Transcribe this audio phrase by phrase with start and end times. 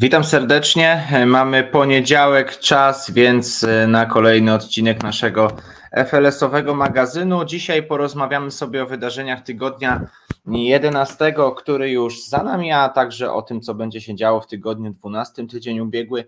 [0.00, 1.08] Witam serdecznie.
[1.26, 5.52] Mamy poniedziałek, czas, więc e, na kolejny odcinek naszego
[5.92, 7.44] FLS-owego magazynu.
[7.44, 10.06] Dzisiaj porozmawiamy sobie o wydarzeniach tygodnia
[10.46, 14.92] 11, który już za nami, a także o tym, co będzie się działo w tygodniu
[14.92, 16.24] 12, tydzień ubiegły.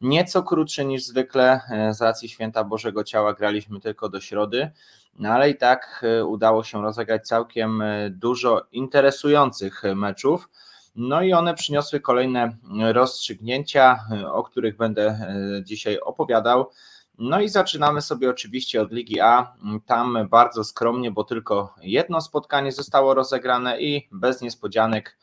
[0.00, 4.70] Nieco krótszy niż zwykle, e, z racji święta Bożego Ciała graliśmy tylko do środy,
[5.18, 10.48] no ale i tak e, udało się rozegrać całkiem dużo interesujących meczów.
[10.96, 12.56] No i one przyniosły kolejne
[12.92, 16.70] rozstrzygnięcia, o których będę e, dzisiaj opowiadał.
[17.18, 19.54] No i zaczynamy sobie oczywiście od Ligi A.
[19.86, 25.18] Tam bardzo skromnie, bo tylko jedno spotkanie zostało rozegrane i bez niespodzianek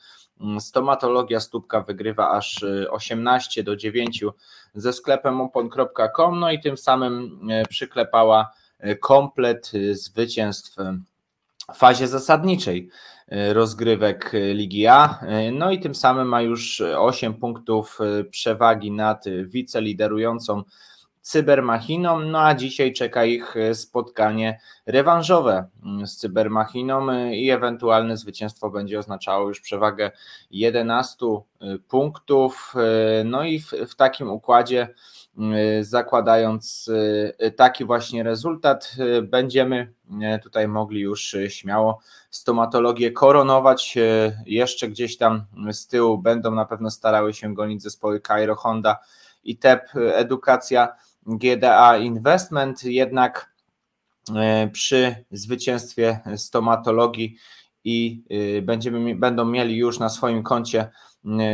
[0.59, 4.23] stomatologia stópka wygrywa aż 18 do 9
[4.75, 10.75] ze sklepem opon.com, no i tym samym e, przyklepała e, komplet zwycięstw
[11.73, 12.89] w fazie zasadniczej.
[13.31, 15.19] E, rozgrywek e, Ligi A.
[15.21, 17.99] E, no i tym samym ma już 8 punktów
[18.29, 20.63] przewagi nad wiceliderującą
[21.21, 28.99] Cybermachiną, no a dzisiaj czeka ich spotkanie rewanżowe mm, z Cybermachiną i ewentualne zwycięstwo będzie
[28.99, 30.11] oznaczało już przewagę
[30.51, 31.25] 11
[31.87, 32.73] punktów.
[33.25, 34.87] No i w, w takim układzie
[35.81, 36.87] zakładając
[37.41, 39.93] y, taki właśnie rezultat, y, będziemy
[40.43, 43.97] tutaj mogli już śmiało stomatologię koronować.
[44.45, 48.97] Jeszcze gdzieś tam z tyłu będą na pewno starały się gonić zespoły Cairo Honda
[49.43, 53.51] i TEP Edukacja GDA Investment, jednak
[54.71, 57.37] przy zwycięstwie stomatologii
[57.83, 58.23] i
[58.61, 60.89] będziemy, będą mieli już na swoim koncie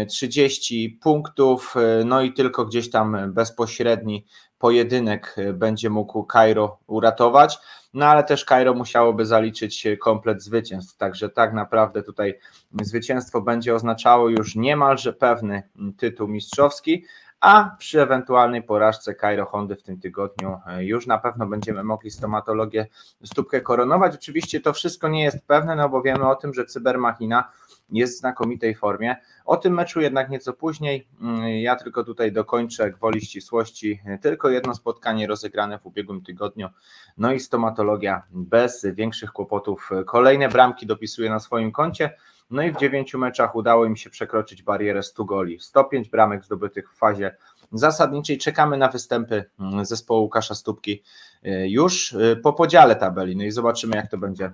[0.09, 4.25] 30 punktów, no i tylko gdzieś tam bezpośredni
[4.59, 7.59] pojedynek będzie mógł Cairo uratować,
[7.93, 12.39] no ale też Cairo musiałoby zaliczyć komplet zwycięstw, także tak naprawdę tutaj
[12.81, 15.63] zwycięstwo będzie oznaczało już niemalże pewny
[15.97, 17.05] tytuł mistrzowski,
[17.39, 22.87] a przy ewentualnej porażce Cairo Hondy w tym tygodniu już na pewno będziemy mogli stomatologię
[23.23, 24.15] stópkę koronować.
[24.15, 27.51] Oczywiście to wszystko nie jest pewne, no bo wiemy o tym, że Cybermachina
[27.89, 29.15] jest w znakomitej formie.
[29.45, 31.07] O tym meczu jednak nieco później.
[31.21, 34.01] Mm, ja tylko tutaj dokończę gwoli ścisłości.
[34.21, 36.69] Tylko jedno spotkanie rozegrane w ubiegłym tygodniu.
[37.17, 39.89] No i stomatologia bez większych kłopotów.
[40.05, 42.09] Kolejne bramki dopisuje na swoim koncie.
[42.49, 45.59] No i w dziewięciu meczach udało im się przekroczyć barierę 100 goli.
[45.59, 47.35] 105 bramek zdobytych w fazie
[47.71, 48.37] zasadniczej.
[48.37, 51.03] Czekamy na występy mm, zespołu Łukasza Stópki
[51.45, 53.35] y, już y, po podziale tabeli.
[53.35, 54.51] No i zobaczymy, jak to będzie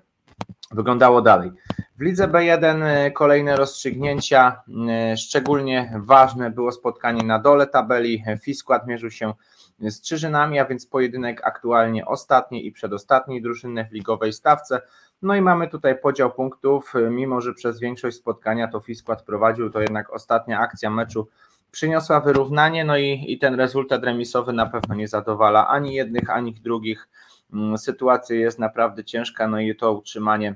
[0.73, 1.51] wyglądało dalej.
[1.97, 4.61] W lidze B1 e, kolejne rozstrzygnięcia.
[4.89, 8.23] E, szczególnie ważne było spotkanie na dole tabeli.
[8.41, 9.33] Fiskład mierzył się
[9.79, 14.81] z Czyżynami, a więc pojedynek aktualnie ostatniej i przedostatniej drużyny w ligowej stawce.
[15.21, 19.81] No i mamy tutaj podział punktów, mimo że przez większość spotkania to Fiskład prowadził, to
[19.81, 21.27] jednak ostatnia akcja meczu
[21.71, 26.53] przyniosła wyrównanie, no i, i ten rezultat remisowy na pewno nie zadowala ani jednych, ani
[26.53, 27.09] drugich.
[27.53, 30.55] Mm, sytuacja jest naprawdę ciężka, no i to utrzymanie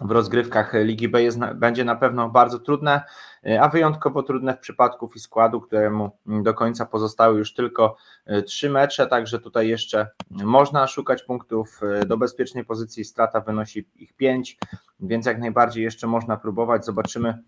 [0.00, 3.02] w rozgrywkach Ligi B jest, będzie na pewno bardzo trudne,
[3.46, 7.96] y, a wyjątkowo trudne w przypadku Fiskładu, któremu do końca pozostały już tylko
[8.30, 13.88] y, trzy mecze, także tutaj jeszcze można szukać punktów y, do bezpiecznej pozycji, strata wynosi
[13.94, 14.58] ich pięć,
[15.00, 17.42] więc jak najbardziej jeszcze można próbować, zobaczymy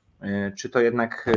[0.58, 1.30] czy to jednak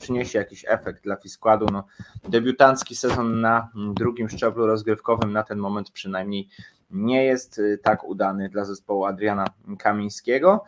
[0.00, 1.66] przyniesie jakiś efekt dla Fiskładu.
[1.72, 1.84] No,
[2.28, 6.48] debiutancki sezon na drugim szczeblu rozgrywkowym na ten moment przynajmniej
[6.90, 9.44] nie jest y, tak udany dla zespołu Adriana
[9.78, 10.64] Kamińskiego.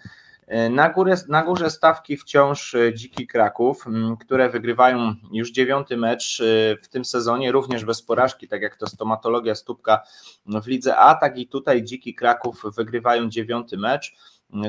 [0.66, 3.84] Y, na, górę, na górze stawki wciąż y, Dziki Kraków,
[4.20, 6.42] które wygrywają już dziewiąty mecz
[6.82, 10.02] w tym sezonie, również bez porażki, tak jak to stomatologia stópka
[10.46, 14.16] w lidze A, tak i tutaj Dziki Kraków wygrywają dziewiąty mecz.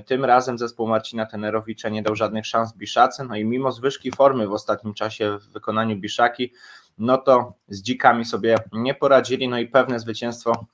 [0.05, 4.47] Tym razem zespół Marcina Tenerowicza nie dał żadnych szans Biszace, no i mimo zwyżki formy
[4.47, 6.53] w ostatnim czasie w wykonaniu Biszaki,
[6.97, 10.65] no to z dzikami sobie nie poradzili, no i pewne zwycięstwo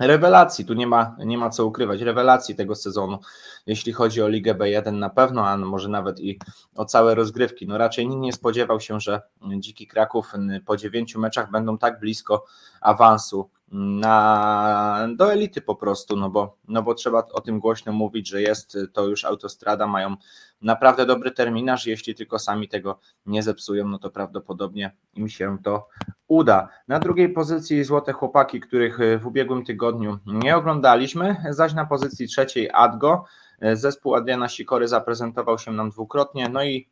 [0.00, 3.18] rewelacji, tu nie ma, nie ma co ukrywać, rewelacji tego sezonu,
[3.66, 6.38] jeśli chodzi o Ligę B1 na pewno, a może nawet i
[6.76, 7.66] o całe rozgrywki.
[7.66, 9.22] No raczej nikt nie spodziewał się, że
[9.58, 10.32] Dziki Kraków
[10.66, 12.44] po dziewięciu meczach będą tak blisko
[12.80, 18.28] awansu na, do elity po prostu, no bo, no bo trzeba o tym głośno mówić,
[18.28, 20.16] że jest to już autostrada, mają
[20.62, 25.88] naprawdę dobry terminarz, jeśli tylko sami tego nie zepsują, no to prawdopodobnie im się to
[26.28, 26.68] uda.
[26.88, 32.70] Na drugiej pozycji Złote Chłopaki, których w ubiegłym tygodniu nie oglądaliśmy, zaś na pozycji trzeciej
[32.72, 33.24] Adgo,
[33.72, 36.88] zespół Adriana Sikory zaprezentował się nam dwukrotnie, no i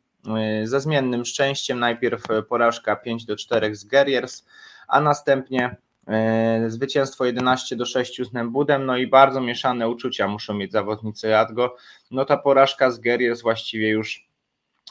[0.63, 4.45] y, ze zmiennym szczęściem najpierw porażka 5 do 4 z Guerriers,
[4.87, 5.90] a następnie E,
[6.67, 11.75] zwycięstwo 11 do 6 z Nembudem, no i bardzo mieszane uczucia muszą mieć zawodnicy Jadgo.
[12.11, 14.31] No ta porażka z Guerriers właściwie już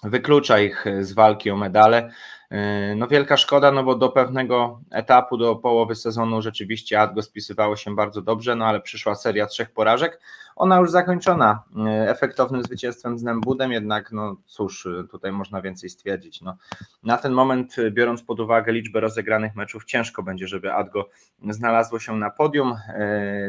[0.03, 2.11] wyklucza ich z walki o medale.
[2.51, 7.77] E, no wielka szkoda, no bo do pewnego etapu, do połowy sezonu rzeczywiście Adgo spisywało
[7.77, 10.21] się bardzo dobrze, no ale przyszła seria trzech porażek,
[10.61, 16.41] ona już zakończona e, efektownym zwycięstwem z Nembudem, jednak no cóż, tutaj można więcej stwierdzić.
[16.41, 16.57] No,
[17.03, 21.09] na ten moment, biorąc pod uwagę liczbę rozegranych meczów, ciężko będzie, żeby Adgo
[21.51, 22.75] znalazło się na podium.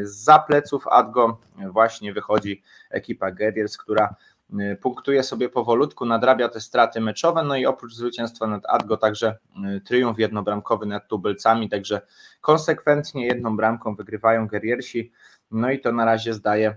[0.02, 4.14] Za pleców Adgo właśnie wychodzi ekipa Gediers, która
[4.80, 9.38] punktuje sobie powolutku, nadrabia te straty meczowe, no i oprócz zwycięstwa nad Adgo także
[9.84, 12.00] triumf jednobramkowy nad tubylcami, także
[12.40, 15.12] konsekwentnie jedną bramką wygrywają Geriersi,
[15.50, 16.76] no i to na razie zdaje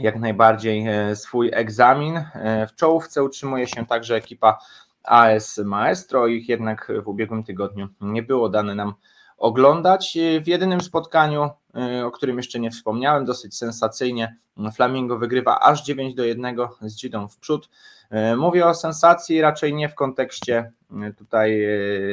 [0.00, 2.24] jak najbardziej y, swój egzamin.
[2.68, 4.58] W czołówce utrzymuje się także ekipa
[5.04, 8.94] AS Maestro, ich jednak w ubiegłym tygodniu nie było dane nam
[9.38, 10.18] oglądać.
[10.44, 11.50] W jedynym spotkaniu,
[12.04, 14.36] o którym jeszcze nie wspomniałem, dosyć sensacyjnie
[14.74, 17.68] Flamingo wygrywa aż 9 do 1 z Gidą w przód.
[18.36, 20.72] Mówię o sensacji raczej nie w kontekście
[21.18, 21.66] tutaj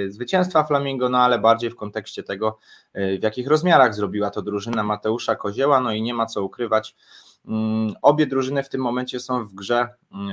[0.07, 2.57] zwycięstwa Flamingo, no ale bardziej w kontekście tego,
[2.93, 6.95] w jakich rozmiarach zrobiła to drużyna Mateusza Kozieła, no i nie ma co ukrywać.
[7.47, 9.87] Mm, obie drużyny w tym momencie są w grze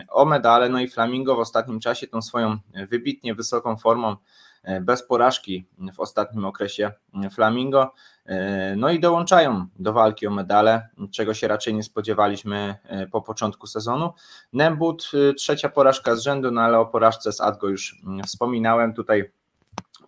[0.09, 2.57] o medale, no i Flamingo w ostatnim czasie tą swoją
[2.91, 4.17] wybitnie wysoką formą
[4.65, 6.93] E, bez porażki w ostatnim okresie
[7.31, 7.93] Flamingo.
[8.27, 13.23] E, no i dołączają do walki o medale, czego się raczej nie spodziewaliśmy e, po
[13.23, 14.13] początku sezonu.
[14.53, 18.95] Nembut, trzecia porażka z rzędu, no ale o porażce z Adgo już wspominałem.
[18.95, 19.31] Tutaj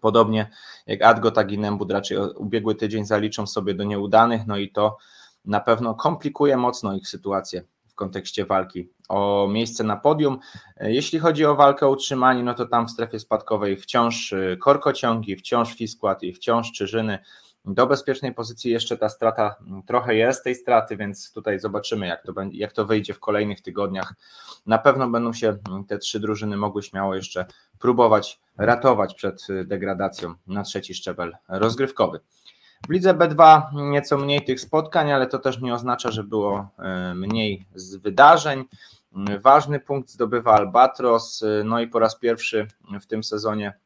[0.00, 0.50] podobnie
[0.86, 4.96] jak Adgo, tak i Nembut raczej ubiegły tydzień zaliczą sobie do nieudanych, no i to
[5.46, 7.62] na pewno komplikuje mocno ich sytuację
[7.96, 10.38] kontekście walki o miejsce na podium.
[10.80, 15.36] Jeśli chodzi o walkę o utrzymanie, no to tam w strefie spadkowej wciąż y, korkociągi,
[15.36, 17.18] wciąż Fiskład i wciąż Czyżyny.
[17.64, 22.22] Do bezpiecznej pozycji jeszcze ta strata mm, trochę jest tej straty, więc tutaj zobaczymy, jak
[22.22, 24.14] to, będzie, jak to wyjdzie w kolejnych tygodniach.
[24.66, 27.46] Na pewno będą się mm, te trzy drużyny mogły śmiało jeszcze
[27.78, 32.20] próbować ratować przed y, degradacją na trzeci szczebel rozgrywkowy.
[32.88, 37.14] W lidze B2 nieco mniej tych spotkań, ale to też nie oznacza, że było e,
[37.14, 38.64] mniej z wydarzeń.
[39.42, 42.66] Ważny punkt zdobywa Albatros, e, no i po raz pierwszy
[43.00, 43.78] w tym sezonie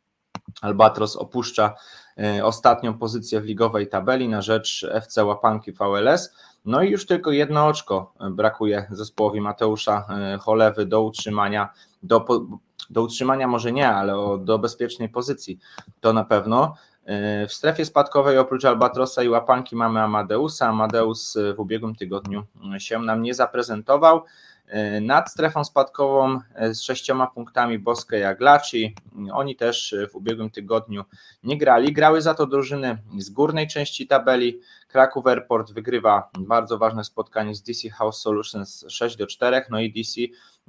[0.63, 1.75] Albatros opuszcza
[2.19, 6.35] e, ostatnią pozycję w ligowej tabeli na rzecz FC Łapanki VLS.
[6.65, 10.07] No i już tylko jedno oczko brakuje zespołowi Mateusza
[10.41, 11.69] Cholewy do utrzymania,
[12.03, 12.25] do,
[12.91, 15.59] do utrzymania może nie, ale do bezpiecznej pozycji
[16.01, 16.75] to na pewno.
[17.11, 20.69] E, w strefie spadkowej oprócz Albatrosa i Łapanki mamy Amadeusa.
[20.69, 24.25] Amadeus e, w ubiegłym tygodniu e, się nam nie zaprezentował.
[25.01, 26.41] Nad strefą spadkową
[26.71, 28.95] z sześcioma punktami Boskę i Aglaci.
[29.33, 31.05] Oni też w ubiegłym tygodniu
[31.43, 31.93] nie grali.
[31.93, 34.61] Grały za to drużyny z górnej części tabeli.
[34.89, 39.63] Kraków Airport wygrywa bardzo ważne spotkanie z DC House Solutions 6 do 4.
[39.71, 40.21] No i DC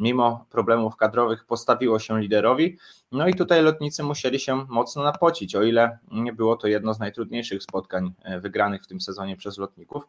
[0.01, 2.77] mimo problemów kadrowych postawiło się liderowi.
[3.11, 6.99] No i tutaj lotnicy musieli się mocno napocić, o ile nie było to jedno z
[6.99, 10.03] najtrudniejszych spotkań e, wygranych w tym sezonie przez lotników.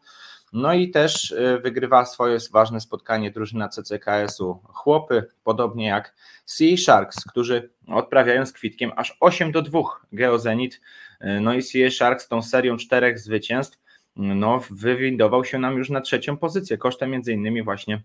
[0.53, 7.25] No i też e, wygrywa swoje ważne spotkanie drużyna CCKS-u Chłopy, podobnie jak Sea Sharks,
[7.25, 9.79] którzy odprawiają z kwitkiem aż 8 do 2
[10.11, 10.81] Geozenit.
[11.19, 13.83] E, no i Sea Sharks tą serią czterech zwycięstw
[14.15, 18.03] no, wywindował się nam już na trzecią pozycję, kosztem między innymi właśnie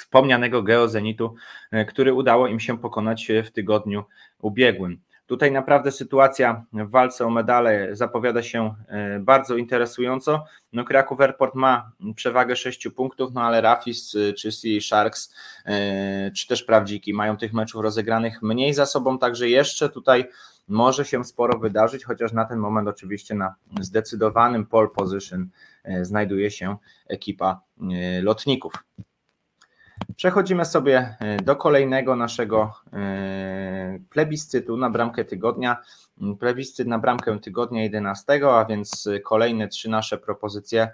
[0.00, 1.34] wspomnianego Geozenitu,
[1.70, 4.04] e, który udało im się pokonać w tygodniu
[4.38, 5.00] ubiegłym.
[5.26, 10.44] Tutaj naprawdę sytuacja w walce o medale zapowiada się e, bardzo interesująco.
[10.72, 15.34] No Kraków Airport ma przewagę 6 punktów, no ale Rafis e, czy Sea Sharks,
[16.36, 20.24] czy też Prawdziki mają tych meczów rozegranych mniej za sobą, także jeszcze tutaj
[20.68, 25.48] może się sporo wydarzyć, chociaż na ten moment oczywiście na zdecydowanym pole position
[26.02, 26.76] znajduje się
[27.08, 27.60] ekipa
[28.22, 28.72] lotników.
[30.20, 35.76] Przechodzimy sobie e, do kolejnego naszego e, plebiscytu na bramkę tygodnia.
[36.40, 40.88] Plebiscyt na bramkę tygodnia 11, a więc kolejne trzy nasze propozycje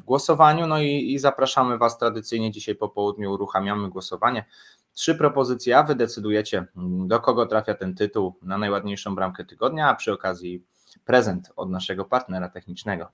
[0.00, 0.66] w głosowaniu.
[0.66, 4.44] No i, i zapraszamy Was tradycyjnie dzisiaj po południu, uruchamiamy głosowanie.
[4.92, 6.66] Trzy propozycje, a Wy decydujecie,
[7.06, 10.64] do kogo trafia ten tytuł na najładniejszą bramkę tygodnia, a przy okazji
[11.04, 13.08] prezent od naszego partnera technicznego.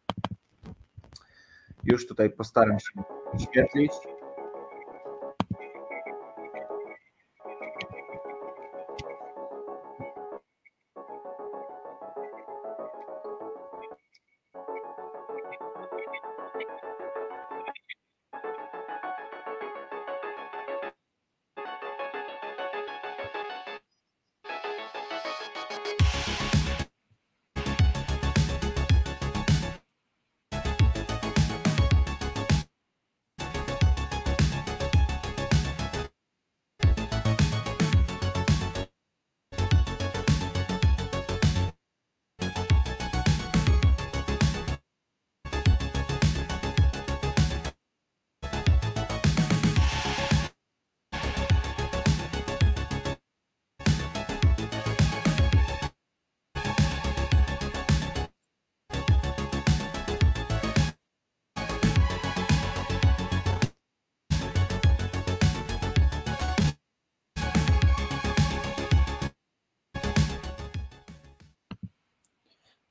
[1.84, 3.02] Już tutaj postaram się
[3.38, 3.92] świetlić.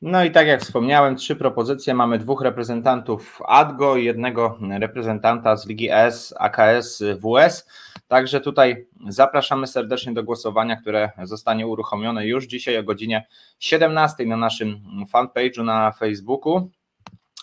[0.02, 1.94] No i tak jak wspomniałem, trzy propozycje.
[1.94, 7.68] Mamy dwóch reprezentantów ADGO i jednego reprezentanta z Ligi S, AKS, WS.
[8.08, 13.28] Także tutaj zapraszamy serdecznie do głosowania, które zostanie uruchomione już dzisiaj o godzinie
[13.60, 14.82] 17 na naszym
[15.14, 16.70] fanpage'u na Facebooku.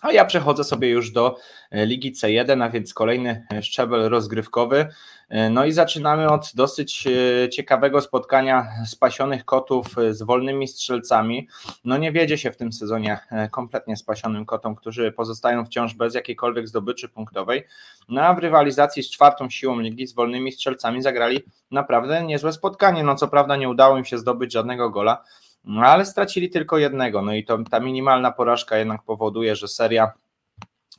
[0.03, 1.37] A ja przechodzę sobie już do
[1.73, 4.87] Ligi C1, a więc kolejny szczebel rozgrywkowy.
[5.29, 7.09] E, no i zaczynamy od dosyć
[7.53, 11.49] ciekawego spotkania spasionych kotów z wolnymi strzelcami.
[11.85, 13.19] No nie wiedzie się w tym sezonie
[13.51, 17.65] kompletnie spasionym kotom, którzy pozostają wciąż bez jakiejkolwiek zdobyczy punktowej.
[18.09, 23.03] No a w rywalizacji z czwartą siłą ligi z wolnymi strzelcami zagrali naprawdę niezłe spotkanie.
[23.03, 25.25] No co prawda nie udało im się zdobyć żadnego gola,
[25.65, 27.23] no ale stracili tylko jednego.
[27.23, 30.13] No i to ta minimalna porażka jednak powoduje, że seria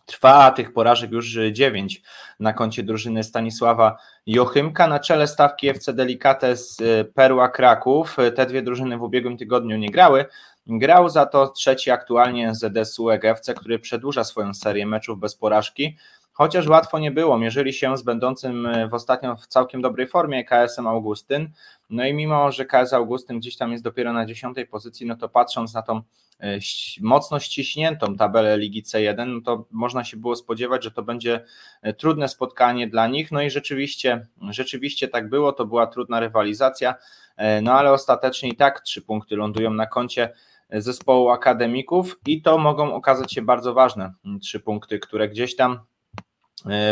[0.09, 2.01] trwa, tych porażek już dziewięć
[2.39, 4.87] na koncie drużyny Stanisława Jochymka.
[4.87, 8.17] Na czele stawki FC Delicates y, Perła Kraków.
[8.35, 10.25] Te dwie drużyny w ubiegłym tygodniu nie grały.
[10.67, 15.97] Grał za to trzeci aktualnie ZSU EGFC, który przedłuża swoją serię meczów bez porażki.
[16.41, 20.87] Chociaż łatwo nie było, mierzyli się z będącym w ostatnio w całkiem dobrej formie KS-em
[20.87, 21.49] Augustyn.
[21.89, 25.29] No i mimo, że KS Augustyn gdzieś tam jest dopiero na dziesiątej pozycji, no to
[25.29, 26.01] patrząc na tą
[26.39, 26.59] e,
[27.01, 31.45] mocno ściśniętą tabelę Ligi C1, no to można się było spodziewać, że to będzie
[31.81, 33.31] e, trudne spotkanie dla nich.
[33.31, 36.95] No i rzeczywiście, rzeczywiście tak było, to była trudna rywalizacja,
[37.37, 40.33] e, no ale ostatecznie i tak trzy punkty lądują na koncie
[40.69, 45.79] zespołu akademików i to mogą okazać się bardzo ważne trzy punkty, które gdzieś tam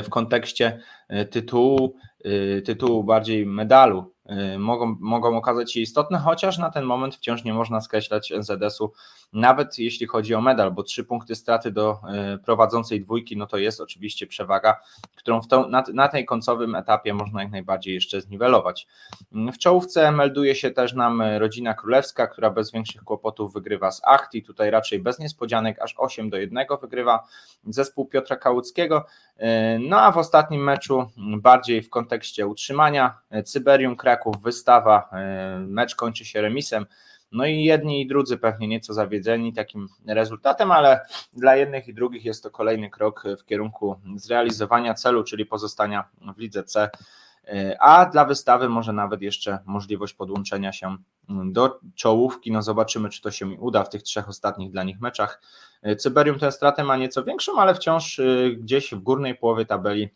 [0.04, 0.80] w kontekście
[1.30, 1.96] tytułu,
[2.66, 4.14] tytułu bardziej medalu
[4.60, 8.94] mogą, mogą okazać się istotne, chociaż na ten moment wciąż nie można skreślać NZS-u,
[9.34, 12.00] nawet jeśli chodzi o medal, bo trzy punkty straty do
[12.36, 14.82] y, prowadzącej dwójki, no to jest oczywiście przewaga,
[15.16, 18.88] którą w to, na, na tej końcowym etapie można jak najbardziej jeszcze zniwelować.
[19.32, 24.44] W czołówce melduje się też nam rodzina królewska, która bez większych kłopotów wygrywa z Achti,
[24.44, 27.28] tutaj raczej bez niespodzianek, aż 8 do 1 wygrywa
[27.68, 29.06] zespół Piotra Kałuckiego,
[29.38, 29.44] y,
[29.80, 35.96] no a w ostatnim meczu bardziej w kontekście utrzymania Cyberium Kraków Kraków, wystawa, e, mecz
[35.96, 36.86] kończy się remisem.
[37.32, 42.26] No i jedni i drudzy pewnie nieco zawiedzeni takim rezultatem, ale dla jednych i drugich
[42.26, 46.90] jest to kolejny krok w kierunku zrealizowania celu, czyli pozostania w lidze C.
[47.48, 50.98] E, a dla wystawy może nawet jeszcze możliwość podłączenia się
[51.30, 52.52] do czołówki.
[52.52, 55.42] No zobaczymy, czy to się mi uda w tych trzech ostatnich dla nich meczach.
[55.82, 58.22] E, Cyberium tę stratę ma nieco większą, ale wciąż
[58.58, 60.10] gdzieś w górnej połowie tabeli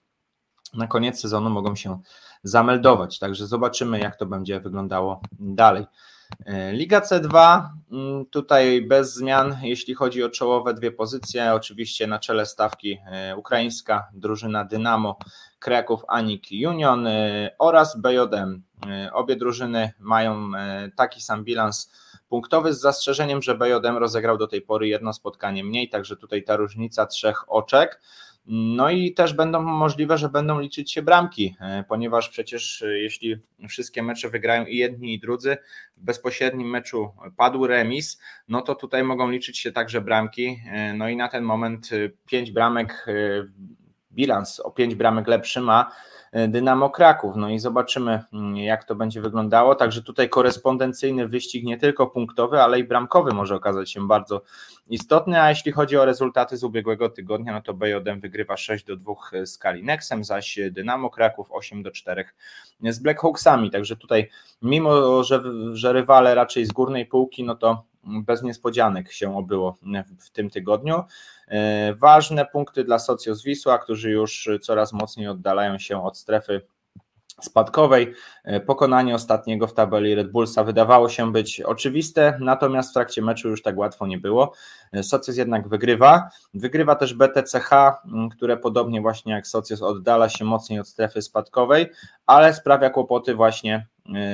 [0.73, 1.99] na koniec sezonu mogą się
[2.43, 3.19] zameldować.
[3.19, 5.85] Także zobaczymy, jak to będzie wyglądało dalej.
[6.45, 11.53] E, Liga C2, mm, tutaj bez zmian, jeśli chodzi o czołowe dwie pozycje.
[11.53, 15.17] Oczywiście na czele stawki e, ukraińska drużyna Dynamo
[15.59, 18.63] Kraków Anik Union e, oraz BJM.
[19.13, 20.51] Obie drużyny mają
[20.95, 21.91] taki sam bilans
[22.29, 26.55] punktowy z zastrzeżeniem, że BJM rozegrał do tej pory jedno spotkanie mniej, także tutaj ta
[26.55, 28.01] różnica trzech oczek.
[28.45, 33.35] No i też będą możliwe, że będą liczyć się bramki, e, ponieważ przecież e, jeśli
[33.69, 35.57] wszystkie mecze wygrają i jedni i drudzy,
[35.97, 40.61] w bezpośrednim meczu padł remis, no to tutaj mogą liczyć się także bramki.
[40.71, 41.89] E, no i na ten moment
[42.25, 43.05] pięć bramek,
[44.13, 45.91] bilans o pięć bramek lepszy ma
[46.47, 47.35] Dynamo Kraków.
[47.35, 49.75] No i zobaczymy, mm, jak to będzie wyglądało.
[49.75, 54.41] Także tutaj korespondencyjny wyścig nie tylko punktowy, ale i bramkowy może okazać się bardzo
[54.89, 55.41] istotny.
[55.41, 59.13] A jeśli chodzi o rezultaty z ubiegłego tygodnia, no to BJM wygrywa 6 do 2
[59.45, 62.25] z Kalinexem, zaś Dynamo Kraków 8 do 4
[62.83, 63.71] z Blackhawksami.
[63.71, 64.29] Także tutaj,
[64.61, 65.41] mimo że,
[65.73, 69.77] że rywale raczej z górnej półki, no to bez niespodzianek się obyło
[70.19, 71.03] w tym tygodniu.
[71.47, 76.61] E, ważne punkty dla Socios Wisła, którzy już coraz mocniej oddalają się od strefy
[77.41, 78.13] spadkowej.
[78.43, 83.49] E, pokonanie ostatniego w tabeli Red Bullsa wydawało się być oczywiste, natomiast w trakcie meczu
[83.49, 84.53] już tak łatwo nie było.
[84.91, 86.29] E, Socios jednak wygrywa.
[86.53, 87.69] Wygrywa też BTCH,
[88.31, 91.89] które podobnie właśnie jak Socios oddala się mocniej od strefy spadkowej,
[92.25, 93.87] ale sprawia kłopoty właśnie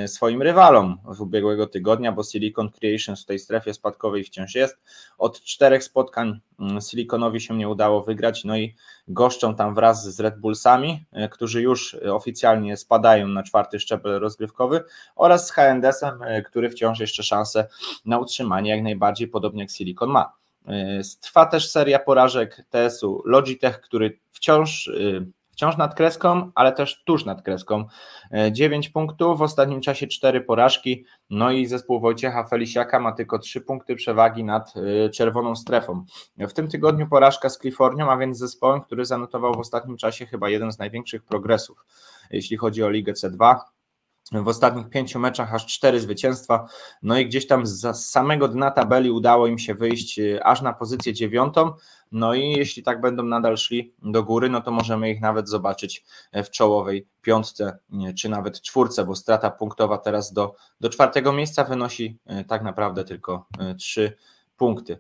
[0.08, 4.82] swoim rywalom z ubiegłego tygodnia, bo Silicon Creations w tej strefie spadkowej wciąż jest.
[5.18, 8.76] Od czterech spotkań mm, Siliconowi się nie udało wygrać, no i
[9.08, 14.84] goszczą tam wraz z Red Bullsami, e, którzy już oficjalnie spadają na czwarty szczebel rozgrywkowy
[15.16, 17.68] oraz z HNDS-em, e, który wciąż jeszcze szansę
[18.06, 20.34] na utrzymanie jak najbardziej podobnie jak Silicon ma.
[21.22, 24.90] Trwa też seria porażek TS-u Logitech, który wciąż
[25.58, 27.86] wciąż nad kreską, ale też tuż nad kreską.
[28.52, 33.40] 9 e, punktów, w ostatnim czasie 4 porażki, no i zespół Wojciecha Felisiaka ma tylko
[33.40, 34.74] 3 punkty przewagi nad
[35.06, 36.06] e, czerwoną strefą.
[36.38, 40.50] W tym tygodniu porażka z Kalifornią, a więc zespołem, który zanotował w ostatnim czasie chyba
[40.50, 41.86] jeden z największych progresów,
[42.32, 43.56] jeśli chodzi o Ligę C2.
[44.32, 46.68] W ostatnich pięciu meczach aż cztery zwycięstwa.
[47.04, 50.74] No i gdzieś tam z samego dna tabeli udało im się wyjść y, aż na
[50.74, 51.74] pozycję dziewiątą.
[52.12, 56.06] No i jeśli tak będą nadal szli do góry, no to możemy ich nawet zobaczyć
[56.34, 57.78] w czołowej piątce
[58.18, 63.04] czy nawet czwórce, bo strata punktowa teraz do, do czwartego miejsca wynosi y, tak naprawdę
[63.04, 64.18] tylko y, trzy
[64.58, 65.00] punkty.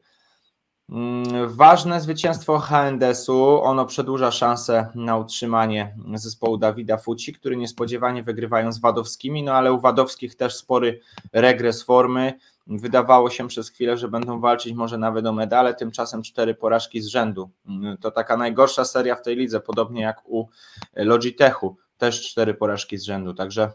[0.89, 8.71] Mm, ważne zwycięstwo HNDS-u, ono przedłuża szansę na utrzymanie zespołu Dawida Fuci, który niespodziewanie wygrywają
[8.71, 10.99] z Wadowskimi, no ale u Wadowskich też spory
[11.33, 12.33] regres formy.
[12.67, 17.07] Wydawało się przez chwilę, że będą walczyć może nawet o medale, tymczasem cztery porażki z
[17.07, 17.49] rzędu.
[17.67, 20.47] Mm, to taka najgorsza seria w tej lidze, podobnie jak u
[20.95, 23.71] Logitechu, też cztery porażki z rzędu, także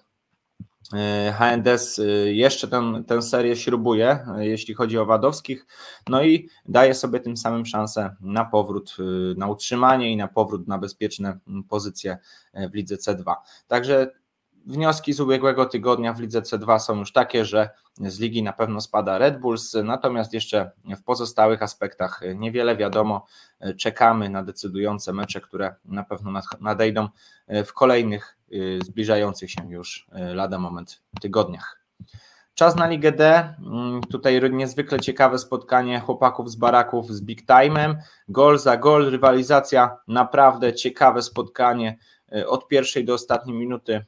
[1.39, 5.67] HNDS e, jeszcze tę, tę serię śrubuje, e, jeśli chodzi o Wadowskich,
[6.09, 8.97] no i daje sobie tym samym szansę na powrót,
[9.37, 12.19] na utrzymanie i na powrót na bezpieczne pozycje
[12.55, 13.35] w lidze C2.
[13.67, 14.11] Także
[14.67, 17.71] wnioski z ubiegłego tygodnia w lidze C2 są już takie, że
[18.01, 23.27] z ligi na pewno spada Red Bulls, natomiast jeszcze w pozostałych aspektach niewiele wiadomo.
[23.79, 27.09] Czekamy na decydujące mecze, które na pewno nadejdą
[27.49, 28.42] w kolejnych Y,
[28.85, 31.83] zbliżających się już y, lada moment tygodniach.
[32.55, 33.55] Czas na Ligę D.
[33.67, 37.95] Mm, tutaj niezwykle ciekawe spotkanie chłopaków z baraków z Big Time'em.
[38.29, 41.99] Gol za gol, rywalizacja, naprawdę ciekawe spotkanie.
[42.37, 44.05] Y, od pierwszej do ostatniej minuty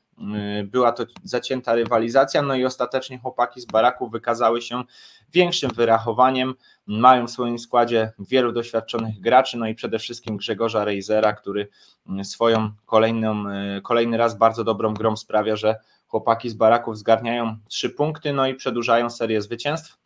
[0.65, 4.83] była to zacięta rywalizacja, no i ostatecznie chłopaki z baraków wykazały się
[5.33, 6.55] większym wyrachowaniem.
[6.87, 11.69] Mają w swoim składzie wielu doświadczonych graczy, no i przede wszystkim Grzegorza Reizera, który
[12.23, 13.45] swoją kolejną,
[13.83, 18.55] kolejny raz bardzo dobrą grą sprawia, że chłopaki z baraków zgarniają trzy punkty, no i
[18.55, 20.04] przedłużają serię zwycięstw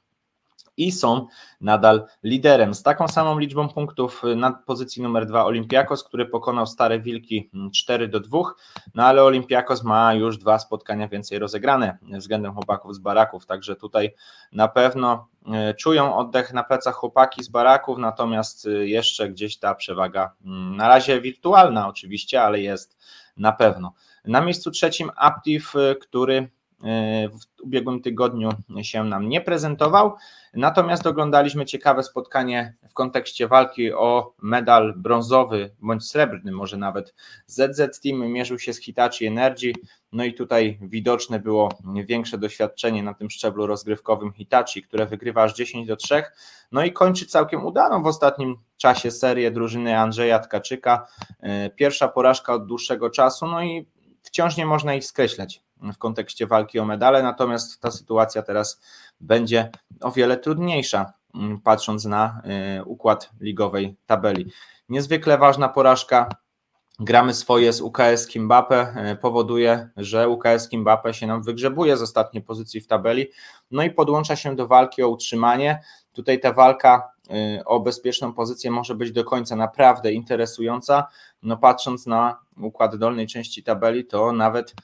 [0.79, 1.27] i są
[1.61, 2.75] nadal liderem.
[2.75, 8.09] Z taką samą liczbą punktów na pozycji numer dwa Olimpiakos, który pokonał Stare Wilki 4
[8.09, 8.39] do 2,
[8.95, 14.15] no ale Olimpiakos ma już dwa spotkania więcej rozegrane względem chłopaków z baraków, także tutaj
[14.53, 19.75] na pewno e, czują oddech na plecach chłopaki z baraków, natomiast e, jeszcze gdzieś ta
[19.75, 22.99] przewaga mm, na razie wirtualna oczywiście, ale jest
[23.37, 23.93] na pewno.
[24.25, 26.51] Na miejscu trzecim Aptiv, e, który
[27.33, 28.51] w ubiegłym tygodniu
[28.83, 30.15] się nam nie prezentował.
[30.55, 37.15] Natomiast oglądaliśmy ciekawe spotkanie w kontekście walki o medal brązowy bądź srebrny, może nawet
[37.47, 39.73] ZZ Team mierzył się z Hitachi Energy.
[40.13, 41.69] No i tutaj widoczne było
[42.05, 46.23] większe doświadczenie na tym szczeblu rozgrywkowym Hitachi, które wygrywa aż 10 do 3.
[46.73, 51.07] No i kończy całkiem udaną w ostatnim czasie serię drużyny Andrzeja Tkaczyka.
[51.77, 53.87] Pierwsza porażka od dłuższego czasu, no i
[54.23, 58.81] wciąż nie można ich skreślać w kontekście walki o medale, natomiast ta sytuacja teraz
[59.21, 62.43] będzie o wiele trudniejsza, mm, patrząc na
[62.79, 64.53] y, układ ligowej tabeli.
[64.89, 66.29] Niezwykle ważna porażka
[67.01, 72.43] gramy swoje z UKS Kimbape y, powoduje, że UKS Kimbape się nam wygrzebuje z ostatniej
[72.43, 73.27] pozycji w tabeli,
[73.71, 75.83] no i podłącza się do walki o utrzymanie.
[76.13, 77.13] Tutaj ta walka
[77.59, 81.09] y, o bezpieczną pozycję może być do końca naprawdę interesująca.
[81.43, 84.75] No patrząc na układ dolnej części tabeli, to nawet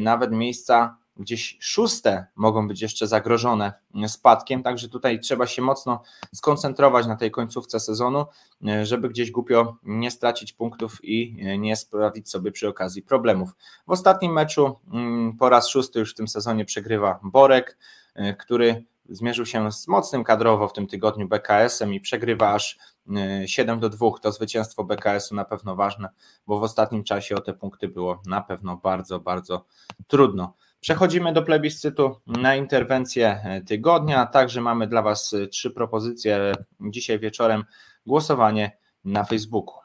[0.00, 3.72] nawet miejsca gdzieś szóste mogą być jeszcze zagrożone
[4.06, 6.02] spadkiem, także tutaj trzeba się mocno
[6.34, 8.26] skoncentrować na tej końcówce sezonu,
[8.68, 13.50] e, żeby gdzieś głupio nie stracić punktów i e, nie sprawić sobie przy okazji problemów.
[13.86, 17.78] W ostatnim meczu mm, po raz szósty już w tym sezonie przegrywa Borek,
[18.38, 22.78] który zmierzył się z mocnym kadrowo w tym tygodniu BKS-em i przegrywa aż
[23.46, 24.10] 7 do 2.
[24.22, 26.08] To zwycięstwo BKS-u na pewno ważne,
[26.46, 29.64] bo w ostatnim czasie o te punkty było na pewno bardzo, bardzo
[30.06, 30.54] trudno.
[30.80, 34.26] Przechodzimy do plebiscytu na interwencję tygodnia.
[34.26, 36.52] Także mamy dla Was trzy propozycje.
[36.80, 37.64] Dzisiaj wieczorem
[38.06, 39.81] głosowanie na Facebooku.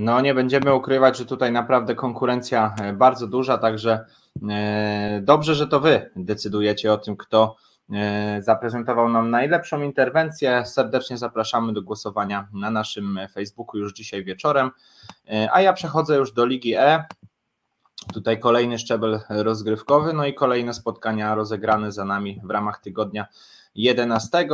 [0.00, 4.04] No nie będziemy ukrywać, że tutaj naprawdę konkurencja bardzo duża, także
[5.22, 7.56] dobrze, że to Wy decydujecie o tym, kto
[8.38, 10.66] zaprezentował nam najlepszą interwencję.
[10.66, 14.70] Serdecznie zapraszamy do głosowania na naszym Facebooku już dzisiaj wieczorem.
[15.52, 17.04] A ja przechodzę już do Ligi E.
[18.14, 23.26] Tutaj kolejny szczebel rozgrywkowy, no i kolejne spotkania rozegrane za nami w ramach tygodnia
[23.74, 24.48] 11.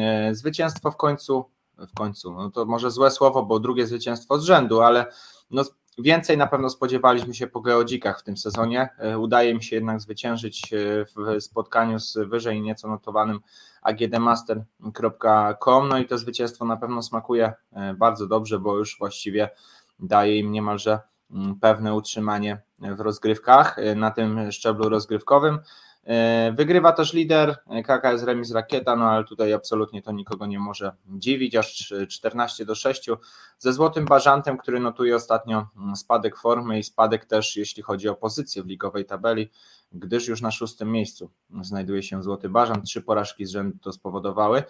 [0.00, 1.50] E, zwycięstwo w końcu,
[1.86, 5.06] w końcu, no to może złe słowo, bo drugie zwycięstwo z rzędu, ale
[5.50, 5.64] no
[5.98, 8.88] więcej na pewno spodziewaliśmy się po geodzikach w tym sezonie.
[8.98, 13.40] E, udaje mi się jednak zwyciężyć e, w spotkaniu z wyżej nieco notowanym
[13.82, 17.52] agdmaster.com, no i to zwycięstwo na pewno smakuje
[17.96, 19.50] bardzo dobrze, bo już właściwie
[19.98, 25.58] daje im niemalże mm, pewne utrzymanie w rozgrywkach na tym szczeblu rozgrywkowym.
[26.06, 27.56] E, wygrywa też lider.
[27.84, 32.74] KKS Remis Rakieta, no ale tutaj absolutnie to nikogo nie może dziwić, aż 14 do
[32.74, 33.10] 6
[33.58, 38.62] ze Złotym Bażantem, który notuje ostatnio spadek formy i spadek też jeśli chodzi o pozycję
[38.62, 39.50] w ligowej tabeli,
[39.92, 41.30] gdyż już na szóstym miejscu
[41.62, 44.58] znajduje się Złoty Bażant, trzy porażki z rzędu to spowodowały.
[44.58, 44.64] E,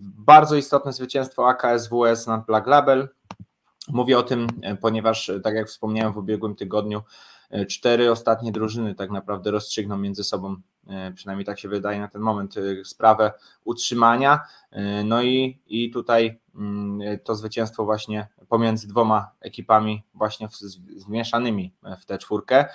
[0.00, 3.08] bardzo istotne zwycięstwo AKS WS nad Black Label,
[3.88, 7.02] Mówię o tym, e, ponieważ, tak jak wspomniałem w ubiegłym tygodniu,
[7.50, 10.56] E, cztery ostatnie drużyny tak naprawdę rozstrzygną między sobą,
[10.88, 13.32] e, przynajmniej tak się wydaje na ten moment, e, sprawę
[13.64, 14.40] utrzymania.
[15.04, 20.48] No i, i tutaj mm, to zwycięstwo właśnie pomiędzy dwoma ekipami właśnie
[20.96, 22.66] zmieszanymi w tę czwórkę.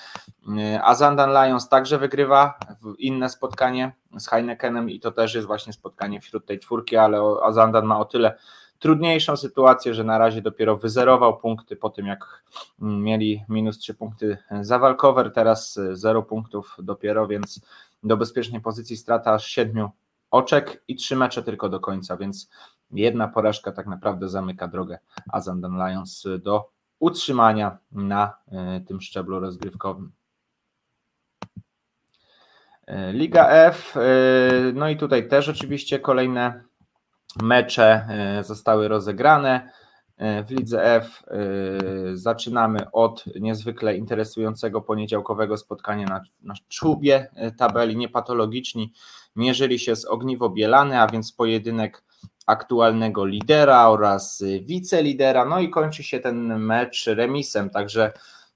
[0.84, 2.60] A Zandan Lions także wygrywa
[2.98, 7.86] inne spotkanie z Heinekenem i to też jest właśnie spotkanie wśród tej czwórki, ale Azandan
[7.86, 8.38] ma o tyle
[8.86, 12.44] trudniejszą sytuację, że na razie dopiero wyzerował punkty po tym, jak
[12.80, 17.62] mieli minus 3 punkty za walkover, teraz 0 punktów dopiero, więc
[18.04, 19.90] do bezpiecznej pozycji strata aż 7
[20.32, 22.50] oczek i 3 mecze tylko do końca, więc
[22.92, 25.00] jedna porażka tak naprawdę zamyka drogę
[25.32, 26.70] Azandan Lions do
[27.00, 30.12] utrzymania na e, tym szczeblu rozgrywkowym.
[32.88, 34.02] E, Liga F, e,
[34.74, 36.64] no i tutaj też oczywiście kolejne
[37.42, 39.70] mecze e, zostały rozegrane.
[40.18, 41.38] E, w Lidze F e,
[42.14, 47.98] zaczynamy od niezwykle interesującego poniedziałkowego spotkania na, na czubie tabeli.
[47.98, 48.94] Niepatologiczni
[49.36, 52.04] mierzyli się z Ogniwo Bielany, a więc pojedynek
[52.46, 55.46] aktualnego lidera oraz wicelidera.
[55.46, 58.12] No i kończy się ten mecz remisem, także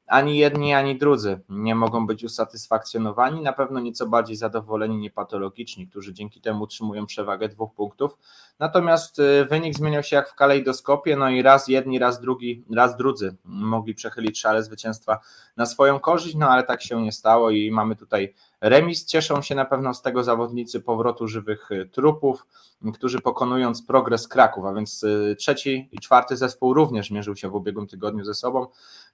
[0.09, 6.13] ani jedni, ani drudzy nie mogą być usatysfakcjonowani, na pewno nieco bardziej zadowoleni niepatologiczni, którzy
[6.13, 8.17] dzięki temu utrzymują przewagę dwóch punktów.
[8.59, 12.97] Natomiast y, wynik zmieniał się jak w kalejdoskopie, no i raz jedni, raz drugi, raz
[12.97, 15.19] drudzy mogli przechylić szale zwycięstwa
[15.57, 19.05] na swoją korzyść, no ale tak się nie stało i mamy tutaj remis.
[19.05, 22.47] Cieszą się na pewno z tego zawodnicy powrotu żywych y, trupów,
[22.93, 27.55] którzy pokonując progres Kraków, a więc y, trzeci i czwarty zespół również mierzył się w
[27.55, 28.67] ubiegłym tygodniu ze sobą.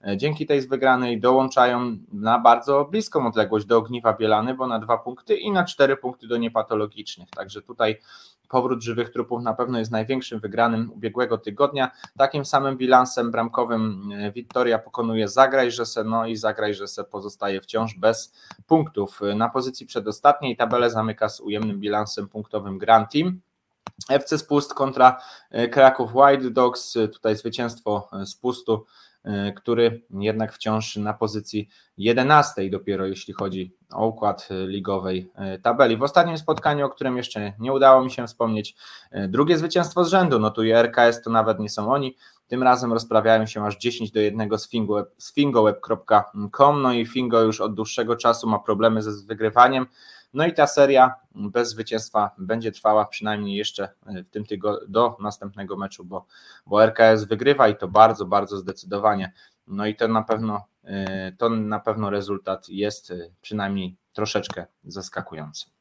[0.08, 4.98] E, dzięki tej wygranej dołączają na bardzo bliską odległość do Ogniwa Bielany, bo na dwa
[4.98, 7.30] punkty i na cztery punkty do niepatologicznych.
[7.30, 8.02] Także tutaj
[8.48, 11.92] powrót żywych trupów na pewno jest największym wygranym ubiegłego tygodnia.
[12.18, 18.34] Takim samym bilansem bramkowym e, Wiktoria pokonuje Zagrajżesę, no i Zagrajżesę pozostaje wciąż bez
[18.68, 19.22] punktów.
[19.36, 23.42] Na pozycji przedostatniej tabelę zamyka z ujemnym bilansem punktowym Grand Team.
[24.10, 29.15] FC Spust kontra e, Kraków White Dogs, tutaj zwycięstwo Spustu E,
[29.56, 35.98] który jednak wciąż na pozycji 11 dopiero jeśli chodzi o układ ligowej e, tabeli.
[35.98, 38.76] W ostatnim spotkaniu, o którym jeszcze nie udało mi się wspomnieć,
[39.12, 42.16] e, drugie zwycięstwo z rzędu notuje RKS, to nawet nie są oni.
[42.48, 44.50] Tym razem rozprawiają się aż 10 do 1
[45.18, 46.82] z fingoweb.com.
[46.82, 49.86] No i Fingo już od dłuższego czasu ma problemy ze wygrywaniem.
[50.36, 55.78] No i ta seria bez zwycięstwa będzie trwała przynajmniej jeszcze w tym tygodniu do następnego
[55.78, 56.26] meczu, bo,
[56.66, 59.32] bo RKS wygrywa i to bardzo, bardzo zdecydowanie.
[59.68, 65.75] No i to na pewno e, to na pewno rezultat jest e, przynajmniej troszeczkę zaskakujący.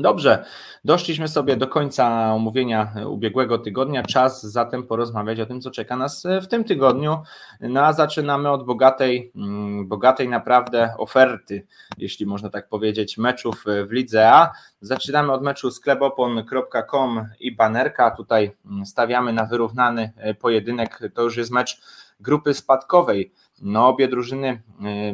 [0.00, 0.44] Dobrze,
[0.84, 4.02] doszliśmy sobie do końca omówienia ubiegłego tygodnia.
[4.02, 7.18] Czas zatem porozmawiać o tym, co czeka nas w tym tygodniu.
[7.60, 13.92] No a zaczynamy od bogatej, mm, bogatej naprawdę oferty, jeśli można tak powiedzieć, meczów w
[13.92, 14.52] Lidze A.
[14.80, 18.10] Zaczynamy od meczu sklepopon.com i banerka.
[18.10, 21.00] Tutaj mm, stawiamy na wyrównany e, pojedynek.
[21.14, 21.80] To już jest mecz
[22.20, 23.32] grupy spadkowej.
[23.62, 24.62] No, obie drużyny, e,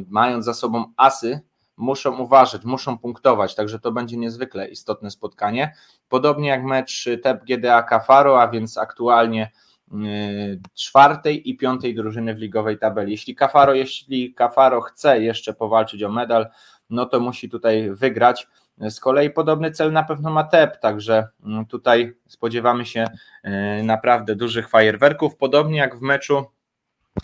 [0.08, 1.40] mając za sobą asy,
[1.76, 5.74] muszą uważać, muszą punktować, także to będzie niezwykle istotne spotkanie.
[6.08, 9.50] Podobnie jak mecz TEP GDA Kafaro, a więc aktualnie
[9.92, 13.12] y, czwartej i piątej drużyny w ligowej tabeli.
[13.12, 16.46] Jeśli Kafaro, jeśli Kafaro chce jeszcze powalczyć o medal,
[16.90, 18.48] no to musi tutaj wygrać.
[18.78, 23.06] Z kolei podobny cel na pewno ma TEP, także mm, tutaj spodziewamy się
[23.44, 25.36] y, naprawdę dużych fajerwerków.
[25.36, 26.44] Podobnie jak w meczu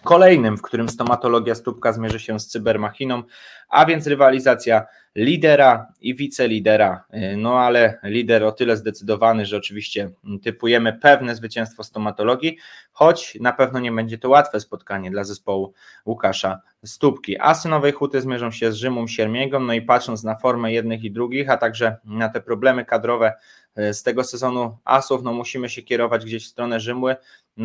[0.03, 3.22] kolejnym, w którym stomatologia stópka zmierzy się z cybermachiną,
[3.68, 7.04] a więc rywalizacja lidera i wicelidera.
[7.36, 10.10] No ale lider o tyle zdecydowany, że oczywiście
[10.42, 12.58] typujemy pewne zwycięstwo stomatologii,
[12.92, 15.72] choć na pewno nie będzie to łatwe spotkanie dla zespołu
[16.06, 17.40] Łukasza Stópki.
[17.40, 21.10] Asy Nowej Huty zmierzą się z Rzymą Siermiegą, no i patrząc na formę jednych i
[21.10, 23.32] drugich, a także na te problemy kadrowe
[23.74, 27.16] e, z tego sezonu Asów, no musimy się kierować gdzieś w stronę Rzymły,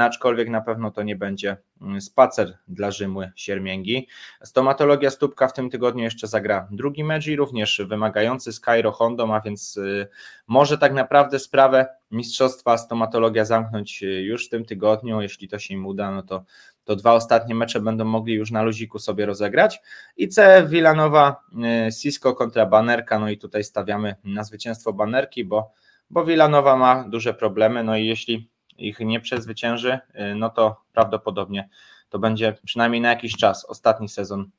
[0.03, 4.07] aczkolwiek na pewno to nie będzie mm, spacer dla Rzymły Siermięgi.
[4.43, 9.41] Stomatologia Stópka w tym tygodniu jeszcze zagra drugi mecz również wymagający z Cairo Hondą, a
[9.41, 10.07] więc y,
[10.47, 11.87] może tak naprawdę sprawę.
[12.11, 16.43] Mistrzostwa stomatologia zamknąć y, już w tym tygodniu, jeśli to się im uda, no to
[16.83, 19.81] to dwa ostatnie mecze będą mogli już na luziku sobie rozegrać.
[20.17, 21.41] I C Villanova,
[21.87, 25.71] y, Cisco kontra Banerka, no i tutaj stawiamy na zwycięstwo Banerki, bo,
[26.09, 29.99] bo Villanova ma duże problemy, no i jeśli ich nie przezwycięży,
[30.35, 31.69] no to prawdopodobnie
[32.09, 34.49] to będzie przynajmniej na jakiś czas ostatni sezon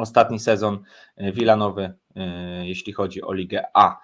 [0.00, 0.82] ostatni sezon
[1.16, 1.94] Wilanowy,
[2.62, 4.00] jeśli chodzi o Ligę A.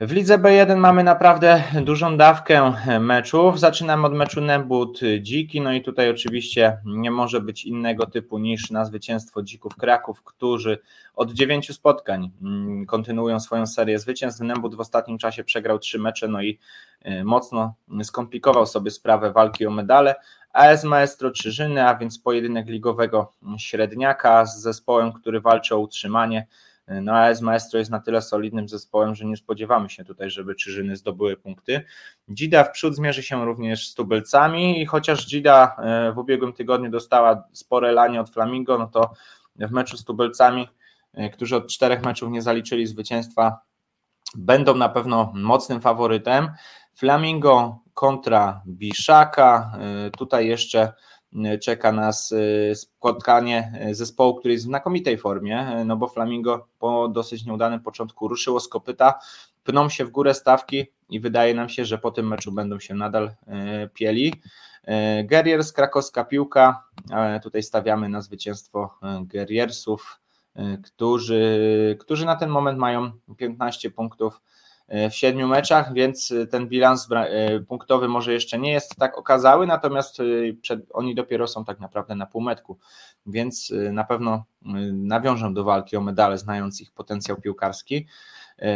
[0.00, 3.60] W lidze B1 mamy naprawdę dużą dawkę meczów.
[3.60, 8.70] Zaczynamy od meczu Nembut Dziki, no i tutaj oczywiście nie może być innego typu niż
[8.70, 10.78] na zwycięstwo Dzików Kraków, którzy
[11.14, 14.40] od dziewięciu spotkań mm, kontynuują swoją serię zwycięstw.
[14.40, 16.58] Nembut w ostatnim czasie przegrał trzy mecze, no i
[17.02, 20.14] e, mocno skomplikował sobie sprawę walki o medale.
[20.52, 26.46] AS Maestro Czyżyny, a więc pojedynek ligowego średniaka z zespołem, który walczy o utrzymanie
[26.88, 30.96] no AS Maestro jest na tyle solidnym zespołem, że nie spodziewamy się tutaj, żeby Czyżyny
[30.96, 31.84] zdobyły punkty.
[32.28, 36.90] Dzida w przód zmierzy się również z tubelcami i chociaż Dzida e, w ubiegłym tygodniu
[36.90, 39.12] dostała spore lanie od Flamingo, no to
[39.56, 40.68] w meczu z tubelcami,
[41.14, 43.60] e, którzy od czterech meczów nie zaliczyli zwycięstwa,
[44.34, 46.48] będą na pewno mocnym faworytem.
[46.94, 50.92] Flamingo kontra Biszaka, e, tutaj jeszcze
[51.62, 56.68] czeka nas y, spotkanie y, zespołu, który jest w znakomitej formie, y, no bo Flamingo
[56.78, 59.18] po dosyć nieudanym początku ruszyło z kopyta,
[59.64, 62.94] pną się w górę stawki i wydaje nam się, że po tym meczu będą się
[62.94, 63.30] nadal
[63.94, 64.34] pieli.
[65.24, 66.84] Guerriers, krakowska piłka,
[67.42, 70.20] tutaj stawiamy na zwycięstwo Guerriersów,
[70.84, 74.40] którzy, którzy na ten moment mają 15 punktów
[74.88, 80.20] w siedmiu meczach, więc ten bilans e, punktowy może jeszcze nie jest tak okazały, natomiast
[80.20, 80.24] e,
[80.62, 82.78] przed, oni dopiero są tak naprawdę na półmetku,
[83.26, 84.44] więc e, na pewno
[84.92, 88.06] nawiążą do walki o medale, znając ich potencjał piłkarski.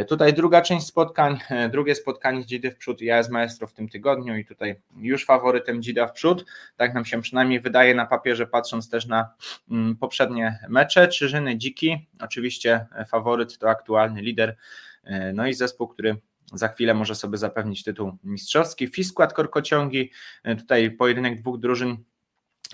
[0.09, 1.39] Tutaj druga część spotkań,
[1.73, 5.83] drugie spotkanie Dzidy w przód i AS Maestro w tym tygodniu i tutaj już faworytem
[5.83, 6.45] Dzida w przód,
[6.77, 9.29] tak nam się przynajmniej wydaje na papierze, patrząc też na
[9.71, 11.09] mm, poprzednie mecze.
[11.09, 14.90] Czyżyny Dziki, oczywiście faworyt to aktualny lider E,
[15.35, 16.17] no i zespół, który
[16.53, 18.87] za chwilę może sobie zapewnić tytuł mistrzowski.
[18.87, 20.11] Fiskład Korkociągi,
[20.43, 21.97] e, tutaj pojedynek dwóch drużyn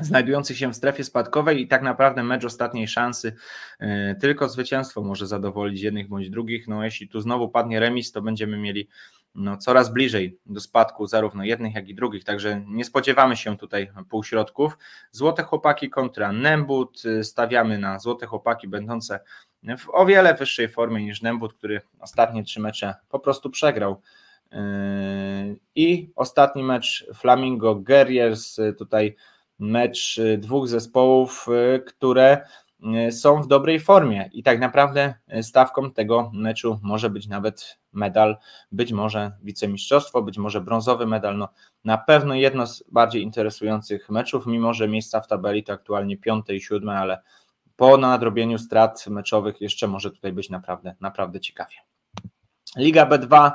[0.00, 3.36] znajdujących się w strefie spadkowej i tak naprawdę mecz ostatniej szansy.
[3.78, 6.68] E, tylko zwycięstwo może zadowolić jednych bądź drugich.
[6.68, 8.88] No jeśli tu znowu padnie remis, to będziemy mieli
[9.34, 13.90] no, coraz bliżej do spadku zarówno jednych, jak i drugich, także nie spodziewamy się tutaj
[14.08, 14.78] półśrodków.
[15.10, 19.20] Złote chłopaki kontra Nembut, stawiamy na złote chłopaki będące
[19.78, 24.00] w o wiele wyższej formie niż Nembut, który ostatnie trzy mecze po prostu przegrał.
[24.52, 24.58] Yy,
[25.74, 29.16] I ostatni mecz Flamingo Guerriers, tutaj
[29.58, 32.46] mecz dwóch zespołów, yy, które
[32.80, 38.36] yy, są w dobrej formie i tak naprawdę stawką tego meczu może być nawet medal,
[38.72, 41.48] być może wicemistrzostwo, być może brązowy medal, no
[41.84, 46.54] na pewno jedno z bardziej interesujących meczów, mimo że miejsca w tabeli to aktualnie piąte
[46.54, 47.22] i siódme, ale
[47.76, 51.76] po nadrobieniu strat meczowych jeszcze może tutaj być naprawdę, naprawdę ciekawie.
[52.76, 53.50] Liga B2,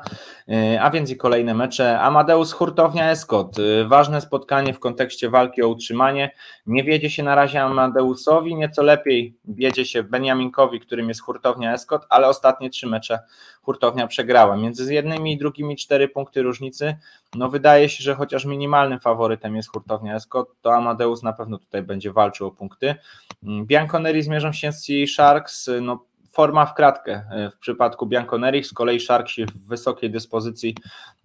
[0.50, 2.00] y, a więc i kolejne mecze.
[2.00, 3.60] Amadeus Hurtownia Eskot.
[3.60, 6.32] Y, ważne spotkanie w kontekście walki o utrzymanie.
[6.66, 12.06] Nie wiedzie się na razie Amadeusowi, nieco lepiej wiedzie się Beniaminkowi, którym jest Hurtownia Eskot,
[12.10, 13.20] ale ostatnie trzy mecze
[13.62, 14.58] Hurtownia przegrała.
[14.58, 16.96] Między jednymi i drugimi cztery punkty różnicy.
[17.36, 21.84] No wydaje się, że chociaż minimalnym faworytem jest Hurtownia Eskot, to Amadeus na pewno tutaj
[21.84, 22.96] będzie walczył o punkty.
[23.44, 25.70] Mm, Bianconeri zmierzą się z Sea Sharks.
[25.82, 30.76] No forma w kratkę e, w przypadku Bianconeri, z kolei Sharksi w wysokiej dyspozycji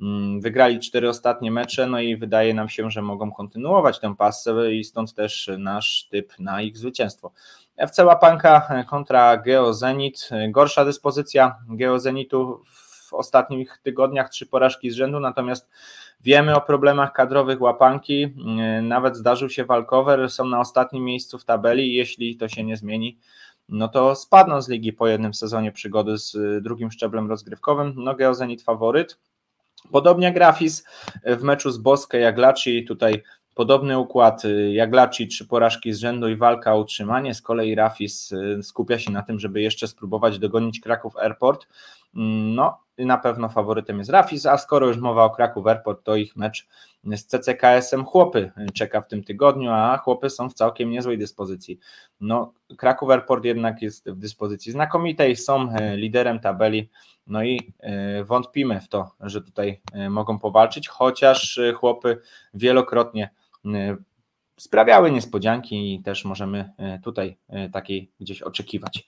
[0.01, 4.73] mm, wygrali cztery ostatnie mecze, no i wydaje nam się, że mogą kontynuować tę pasę
[4.75, 7.33] i stąd też nasz typ na ich zwycięstwo.
[7.77, 12.63] FC Łapanka e, kontra Geo Zenit, e, gorsza dyspozycja Geo Zenitu
[13.09, 15.69] w ostatnich tygodniach, trzy porażki z rzędu, natomiast
[16.21, 18.35] Wiemy o problemach kadrowych łapanki,
[18.83, 21.95] nawet zdarzył się walkover, są na ostatnim miejscu w tabeli.
[21.95, 23.19] Jeśli to się nie zmieni,
[23.69, 27.95] no to spadną z ligi po jednym sezonie przygody z y, drugim szczeblem rozgrywkowym.
[27.97, 29.19] No Geozenit faworyt.
[29.93, 30.85] Podobnie Grafis
[31.25, 33.23] w meczu z Boskę Jaglaci tutaj
[33.57, 37.35] Podobny układ jak Laci, trzy porażki z rzędu i walka o utrzymanie.
[37.35, 41.67] Z kolei Rafis skupia się na tym, żeby jeszcze spróbować dogonić Kraków Airport.
[42.55, 46.37] No, na pewno faworytem jest Rafis, a skoro już mowa o Kraków Airport, to ich
[46.37, 46.67] mecz
[47.05, 51.79] z CCKS-em Chłopy czeka w tym tygodniu, a Chłopy są w całkiem niezłej dyspozycji.
[52.21, 56.91] No, Kraków Airport jednak jest w dyspozycji znakomitej, są e, liderem tabeli,
[57.27, 62.19] no i e, wątpimy w to, że tutaj e, mogą powalczyć, chociaż Chłopy
[62.55, 63.31] wielokrotnie
[64.57, 66.71] sprawiały niespodzianki i też możemy
[67.03, 67.37] tutaj
[67.73, 69.07] takiej gdzieś oczekiwać.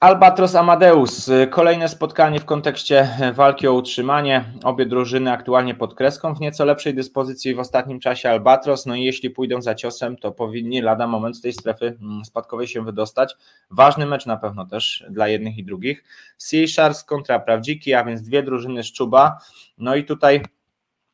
[0.00, 1.30] Albatros Amadeus.
[1.50, 4.44] Kolejne spotkanie w kontekście walki o utrzymanie.
[4.64, 8.86] Obie drużyny aktualnie pod kreską w nieco lepszej dyspozycji w ostatnim czasie Albatros.
[8.86, 12.68] No i jeśli pójdą za ciosem, to powinni lada moment z tej strefy mm, spadkowej
[12.68, 13.36] się wydostać.
[13.70, 16.04] Ważny mecz na pewno też dla jednych i drugich.
[16.36, 19.38] Sea Sharks kontra Prawdziki, a więc dwie drużyny z Czuba.
[19.78, 20.42] No i tutaj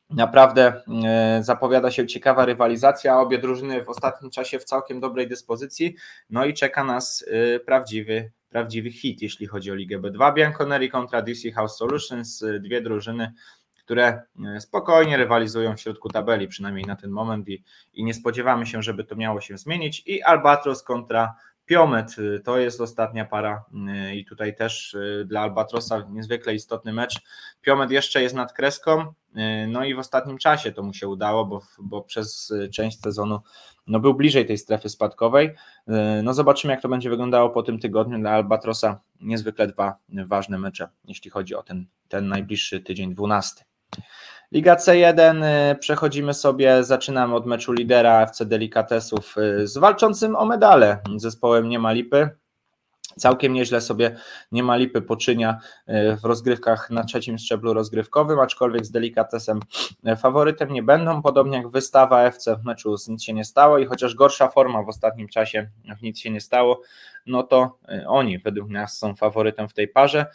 [0.09, 3.19] Naprawdę e, zapowiada się ciekawa rywalizacja.
[3.19, 5.95] Obie drużyny w ostatnim czasie w całkiem dobrej dyspozycji.
[6.29, 10.33] No i czeka nas e, prawdziwy prawdziwy hit, jeśli chodzi o Ligę B2.
[10.33, 13.33] Bianconeri kontra DC House Solutions, dwie drużyny,
[13.85, 17.63] które e, spokojnie rywalizują w środku tabeli, przynajmniej na ten moment i,
[17.93, 20.03] i nie spodziewamy się, żeby to miało się zmienić.
[20.05, 26.07] I Albatros kontra Piomet to jest ostatnia para e, i tutaj też e, dla Albatrosa
[26.09, 27.21] niezwykle istotny mecz.
[27.61, 29.13] Piomet jeszcze jest nad kreską,
[29.67, 33.39] no i w ostatnim czasie to mu się udało, bo, bo przez część sezonu
[33.87, 35.55] no był bliżej tej strefy spadkowej.
[35.87, 38.99] E, no zobaczymy, jak to będzie wyglądało po tym tygodniu dla Albatrosa.
[39.21, 43.65] Niezwykle dwa ważne mecze, jeśli chodzi o ten, ten najbliższy tydzień 12.
[44.51, 50.45] Liga C1, e, przechodzimy sobie, zaczynamy od meczu lidera FC Delikatesów e, z walczącym o
[50.45, 52.29] medale zespołem Nie ma lipy.
[53.17, 54.15] Całkiem nieźle sobie
[54.51, 59.59] nie ma lipy poczynia e, w rozgrywkach na trzecim szczeblu rozgrywkowym, aczkolwiek z delikatesem
[60.05, 63.77] e, faworytem nie będą, podobnie jak wystawa FC w meczu z nic się nie stało
[63.77, 66.81] i chociaż gorsza forma w ostatnim czasie w nic się nie stało,
[67.25, 70.25] no to e, oni według nas są faworytem w tej parze.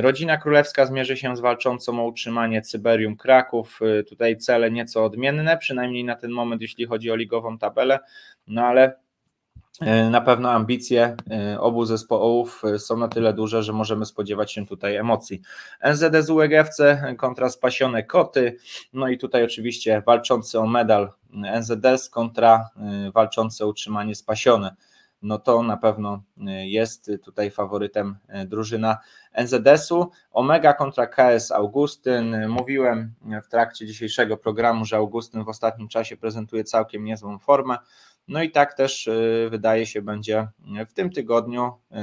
[0.00, 3.80] Rodzina Królewska zmierzy się z walczącą o utrzymanie Cyberium Kraków.
[4.08, 7.98] Tutaj cele nieco odmienne, przynajmniej na ten moment, jeśli chodzi o ligową tabelę,
[8.46, 8.96] no ale
[10.10, 14.66] na pewno ambicje e, obu zespołów e, są na tyle duże, że możemy spodziewać się
[14.66, 15.42] tutaj emocji.
[15.92, 16.80] NZD z UEGFC
[17.18, 18.56] kontra Spasione Koty,
[18.92, 21.12] no i tutaj oczywiście walczący o medal
[21.60, 22.70] NZS kontra
[23.14, 24.76] walczący o utrzymanie Spasione.
[25.22, 26.22] No to na pewno
[26.64, 28.98] jest tutaj faworytem drużyna
[29.34, 30.10] NZS-u.
[30.32, 32.48] Omega kontra KS Augustyn.
[32.48, 37.76] Mówiłem w trakcie dzisiejszego programu, że Augustyn w ostatnim czasie prezentuje całkiem niezłą formę.
[38.28, 40.48] No i tak też y, wydaje się będzie
[40.88, 41.94] w tym tygodniu y,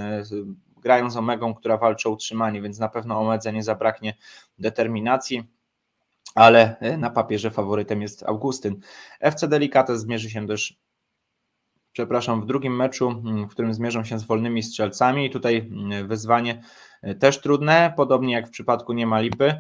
[0.82, 4.18] grają z Omegą, która walczy o utrzymanie, więc na pewno Omedze nie zabraknie
[4.60, 5.44] determinacji,
[6.36, 8.80] ale y, na papierze faworytem jest Augustyn.
[9.20, 10.80] FC Delicates zmierzy się też
[12.00, 15.26] przepraszam, w drugim meczu, mm, w którym zmierzą się z wolnymi strzelcami.
[15.26, 16.62] I tutaj mm, wyzwanie
[17.20, 19.56] też trudne, podobnie jak w przypadku nie ma lipy.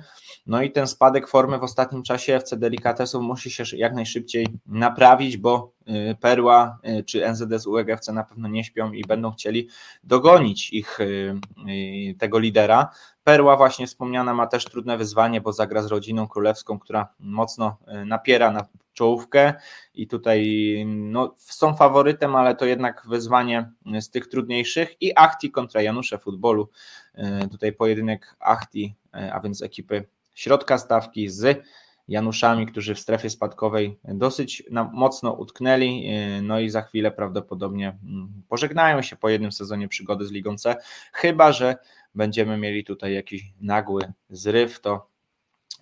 [0.48, 5.38] No i ten spadek formy w ostatnim czasie FC Delicatesów musi się jak najszybciej naprawić,
[5.38, 5.74] bo
[6.12, 9.70] y, Perła y, czy NZS UEG FC na pewno nie śpią i będą chcieli
[10.04, 11.00] dogonić ich
[12.20, 12.90] tego lidera.
[13.24, 18.52] Perła właśnie wspomniana ma też trudne wyzwanie, bo zagra z rodziną królewską, która mocno napiera
[18.52, 18.66] na
[19.00, 19.54] czołówkę
[19.94, 25.82] i tutaj no, są faworytem, ale to jednak wyzwanie z tych trudniejszych i Achti kontra
[25.82, 26.70] Janusze Futbolu.
[27.52, 31.66] Tutaj pojedynek Achti, a więc ekipy środka stawki z
[32.08, 38.44] Januszami, którzy w strefie spadkowej dosyć mocno utknęli, yy, no i za chwilę prawdopodobnie mm,
[38.48, 40.76] pożegnają się po jednym sezonie przygody z Ligą C,
[41.14, 41.76] chyba że
[42.16, 45.08] będziemy mieli tutaj jakiś nagły zryw, to,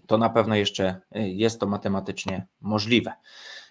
[0.08, 3.14] to na pewno jeszcze yy, jest to matematycznie możliwe.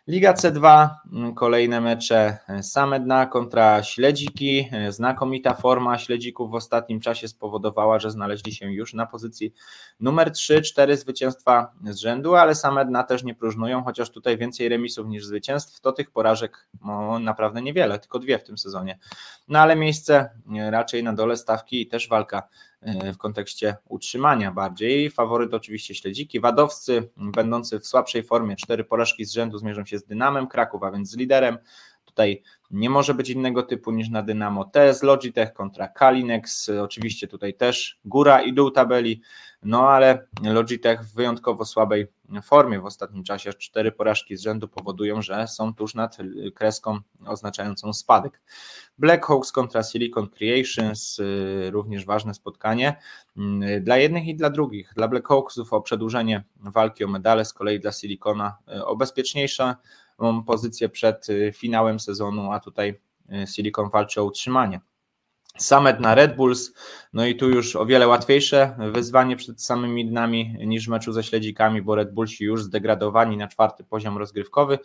[0.08, 4.68] Liga C2, mm, kolejne mecze e, same dna kontra Śledziki.
[4.72, 9.54] E, znakomita forma Śledzików w ostatnim czasie spowodowała, że znaleźli się już na pozycji
[10.00, 14.68] numer 3, 4 zwycięstwa z rzędu, ale same dna też nie próżnują, chociaż tutaj więcej
[14.68, 18.98] remisów niż zwycięstw, to tych porażek no, naprawdę niewiele, tylko dwie w tym sezonie.
[19.48, 20.30] No ale miejsce
[20.70, 22.48] raczej na dole stawki i też walka
[23.14, 25.10] w kontekście utrzymania bardziej.
[25.10, 26.40] Faworyt oczywiście śledziki.
[26.40, 30.90] Wadowscy, będący w słabszej formie, cztery porażki z rzędu zmierzą się z Dynamem Kraków, a
[30.90, 31.58] więc z liderem.
[32.16, 34.64] Tutaj nie może być innego typu niż na Dynamo.
[34.64, 39.22] TS Logitech kontra Kalinex, oczywiście tutaj też góra i dół tabeli,
[39.62, 42.06] no ale Logitech w wyjątkowo słabej
[42.42, 43.52] formie w ostatnim czasie.
[43.52, 46.16] Cztery porażki z rzędu powodują, że są tuż nad
[46.54, 48.40] kreską oznaczającą spadek.
[48.98, 52.96] Blackhawks kontra Silicon Creations, y, również ważne spotkanie
[53.36, 54.92] y, dla jednych i dla drugich.
[54.96, 59.74] Dla Blackhawksów o przedłużenie walki o medale, z kolei dla Silicona y, o bezpieczniejszą
[60.46, 63.00] pozycję przed finałem sezonu, a tutaj
[63.46, 64.80] Silicon walczy o utrzymanie.
[65.58, 66.72] Summit na Red Bulls,
[67.12, 71.22] no i tu już o wiele łatwiejsze wyzwanie przed samymi dnami niż w meczu ze
[71.22, 74.78] śledzikami, bo Red Bullsi już zdegradowani na czwarty poziom rozgrywkowy.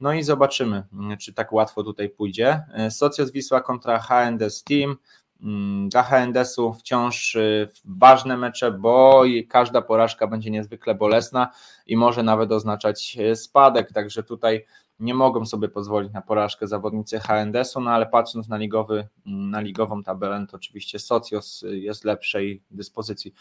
[0.00, 0.84] No i zobaczymy,
[1.20, 2.62] czy tak łatwo tutaj pójdzie.
[2.90, 4.96] Socios Wisła kontra HNDS Team.
[5.42, 11.50] Mm, dla HNDS-u wciąż y, ważne mecze, bo każda porażka będzie niezwykle bolesna
[11.86, 14.66] i może nawet oznaczać y, spadek, także tutaj
[15.00, 20.02] nie mogą sobie pozwolić na porażkę zawodnicy HNDS-u, no ale patrząc na, ligowy, na ligową
[20.02, 23.34] tabelę, to oczywiście Socios jest lepszej dyspozycji.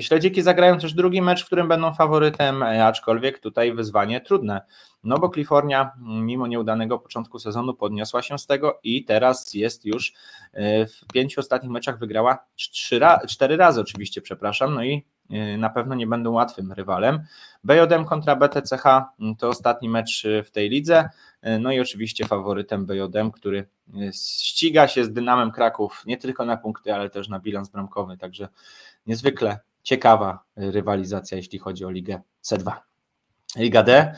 [0.00, 4.60] Śledziki zagrają też drugi mecz, w którym będą faworytem, aczkolwiek tutaj wyzwanie trudne,
[5.04, 10.12] no bo Kalifornia mimo nieudanego początku sezonu podniosła się z tego i teraz jest już
[10.52, 12.44] e, w pięciu ostatnich meczach wygrała
[13.28, 15.19] cztery, razy oczywiście, przepraszam, no i e,
[15.58, 17.24] na pewno nie będą łatwym rywalem.
[17.64, 18.86] BJM kontra BTCH
[19.20, 21.08] mm, to ostatni mecz y, w tej lidze.
[21.46, 26.44] Y, no i oczywiście faworytem BJM, który y, ściga się z Dynamem Kraków nie tylko
[26.44, 28.16] na punkty, ale też na bilans bramkowy.
[28.16, 28.48] Także
[29.06, 32.72] niezwykle ciekawa rywalizacja, jeśli chodzi o Ligę C2.
[33.56, 34.14] Liga D.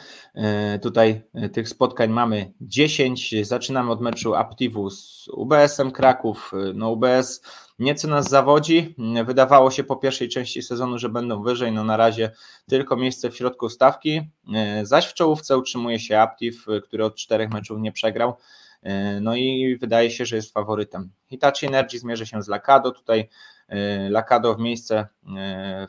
[0.83, 3.35] Tutaj tych spotkań mamy 10.
[3.43, 6.53] Zaczynamy od meczu Aptivu z UBS-em Kraków.
[6.75, 7.43] No UBS
[7.83, 8.95] Nieco nas zawodzi.
[9.25, 11.73] Wydawało się po pierwszej części sezonu, że będą wyżej.
[11.73, 12.31] No na razie
[12.69, 14.21] tylko miejsce w środku stawki.
[14.55, 18.35] E, zaś w czołówce utrzymuje się Aptiv, który od czterech meczów nie przegrał.
[18.83, 21.11] E, no i wydaje się, że jest faworytem.
[21.29, 22.91] Hitachi Energy zmierzy się z Lakado.
[22.91, 23.29] Tutaj
[23.69, 25.07] e, Lakado w miejsce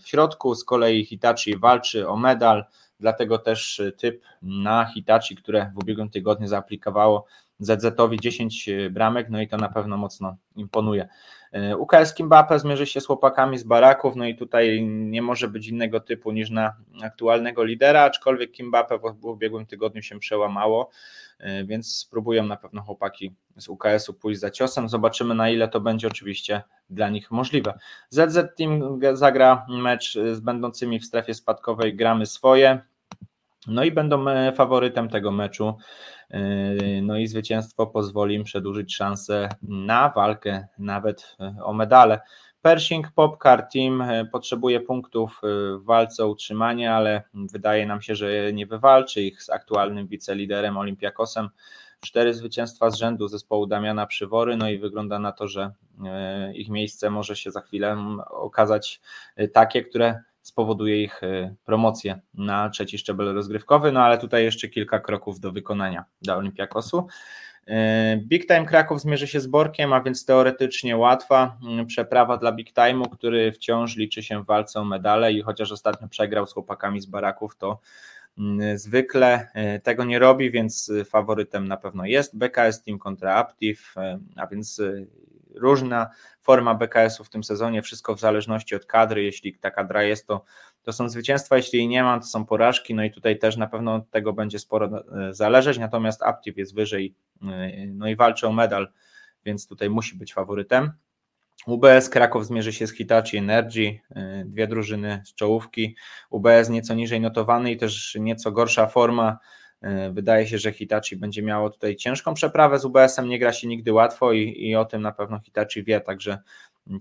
[0.03, 2.65] w środku, z kolei Hitachi walczy o medal,
[2.99, 7.25] dlatego też typ na Hitachi, które w ubiegłym tygodniu zaaplikowało
[7.59, 11.07] ZZ-owi 10 bramek, no i to na pewno mocno imponuje.
[11.53, 15.67] E, UKS Mbappe zmierzy się z chłopakami z Baraków, no i tutaj nie może być
[15.67, 20.89] innego typu niż na aktualnego lidera, aczkolwiek Mbappe w ubiegłym tygodniu się przełamało,
[21.39, 24.89] e, więc spróbują na pewno chłopaki z UKS-u pójść za ciosem.
[24.89, 27.73] Zobaczymy na ile to będzie oczywiście dla nich możliwe.
[28.09, 32.81] ZZ Team zagra mecz z będącymi w strefie spadkowej, gramy swoje.
[33.67, 35.77] No i będą e, faworytem tego meczu.
[36.33, 42.19] E, no i zwycięstwo pozwoli im przedłużyć szansę na walkę nawet e, o medale.
[42.61, 48.65] Pershing Popcar Team potrzebuje punktów w walce o utrzymanie, ale wydaje nam się, że nie
[48.65, 51.49] wywalczy ich z aktualnym wiceliderem Olympiakosem.
[52.01, 55.71] Cztery zwycięstwa z rzędu zespołu Damiana Przywory, no i wygląda na to, że
[56.53, 57.97] ich miejsce może się za chwilę
[58.29, 59.01] okazać
[59.53, 64.99] takie, które spowoduje ich y, promocję na trzeci szczebel rozgrywkowy, no ale tutaj jeszcze kilka
[64.99, 67.07] kroków do wykonania dla Olimpiakosu.
[67.67, 67.71] Y,
[68.17, 72.73] Big Time Kraków zmierzy się z Borkiem, a więc teoretycznie łatwa y, przeprawa dla Big
[72.73, 77.01] Time'u, który wciąż liczy się w walce o medale i chociaż ostatnio przegrał z chłopakami
[77.01, 77.79] z Baraków, to
[78.75, 79.47] zwykle
[79.83, 83.95] tego nie robi, więc faworytem na pewno jest BKS Team kontra Aptiv,
[84.35, 84.81] a więc
[85.55, 86.09] różna
[86.41, 89.23] forma BKS-u w tym sezonie, wszystko w zależności od kadry.
[89.23, 90.43] Jeśli ta kadra jest, to,
[90.83, 92.95] to są zwycięstwa, jeśli jej nie ma, to są porażki.
[92.95, 95.77] No i tutaj też na pewno od tego będzie sporo e, zależeć.
[95.77, 98.91] Natomiast Aptiv jest wyżej, e, no i walczy o medal,
[99.45, 100.91] więc tutaj musi być faworytem.
[101.65, 105.95] UBS Kraków zmierzy się z Hitachi Energy, e, dwie drużyny z czołówki.
[106.29, 109.37] UBS nieco niżej notowany i też nieco gorsza forma
[110.11, 113.93] wydaje się, że Hitachi będzie miało tutaj ciężką przeprawę z UBS-em, nie gra się nigdy
[113.93, 116.37] łatwo i, i o tym na pewno Hitachi wie, także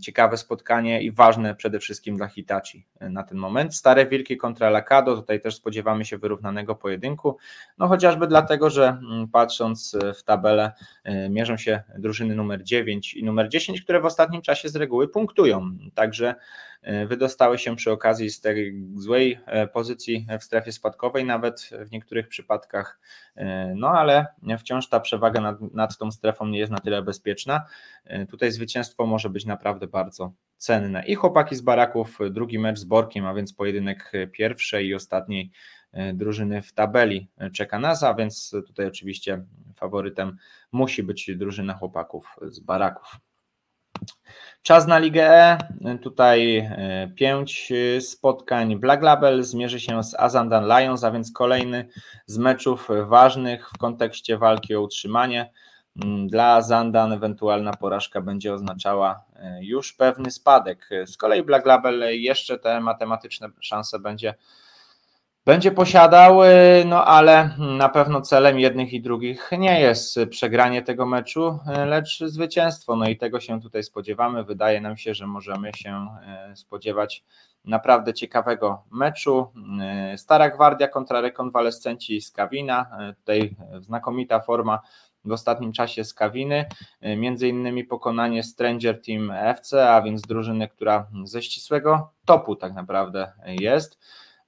[0.00, 3.76] ciekawe spotkanie i ważne przede wszystkim dla Hitachi na ten moment.
[3.76, 7.36] Stare Wilki kontra Lakado, tutaj też spodziewamy się wyrównanego pojedynku,
[7.78, 10.72] no chociażby dlatego, że mm, patrząc w tabelę
[11.04, 15.08] e, mierzą się drużyny numer 9 i numer 10, które w ostatnim czasie z reguły
[15.08, 16.34] punktują, także e,
[17.06, 22.28] wydostały się przy okazji z tej złej e, pozycji w strefie spadkowej, nawet w niektórych
[22.28, 23.00] przypadkach,
[23.76, 24.26] no ale
[24.58, 27.66] wciąż ta przewaga nad, nad tą strefą nie jest na tyle bezpieczna.
[28.30, 31.06] Tutaj zwycięstwo może być naprawdę bardzo cenne.
[31.06, 35.50] I chłopaki z baraków, drugi mecz z Borkiem, a więc pojedynek pierwszej i ostatniej
[35.92, 39.44] e, drużyny w tabeli czeka nas, a więc tutaj oczywiście
[39.76, 40.36] faworytem
[40.72, 43.16] musi być drużyna chłopaków z baraków.
[44.62, 45.58] Czas na Ligę E.
[46.02, 48.76] Tutaj e, pięć spotkań.
[48.76, 51.88] Black Label zmierzy się z Azandan Lions, a więc kolejny
[52.26, 55.52] z meczów ważnych w kontekście walki o utrzymanie.
[56.04, 59.24] Mm, dla Zandan ewentualna porażka będzie oznaczała
[59.60, 60.88] już pewny spadek.
[61.06, 64.34] Z kolei Black Label jeszcze te matematyczne szanse będzie
[65.44, 71.06] będzie posiadał, y, no ale na pewno celem jednych i drugich nie jest przegranie tego
[71.06, 72.96] meczu, y, lecz zwycięstwo.
[72.96, 74.44] No i tego się tutaj spodziewamy.
[74.44, 76.06] Wydaje nam się, że możemy się
[76.52, 77.24] y, spodziewać
[77.64, 79.52] naprawdę ciekawego meczu.
[80.16, 82.90] Stara Gwardia kontra rekonwalescenci z Kawina.
[83.16, 84.80] Tutaj znakomita forma
[85.24, 86.66] w ostatnim czasie z Kawiny,
[87.16, 93.32] między innymi pokonanie Stranger Team FC, a więc drużyny, która ze ścisłego topu tak naprawdę
[93.46, 93.98] jest.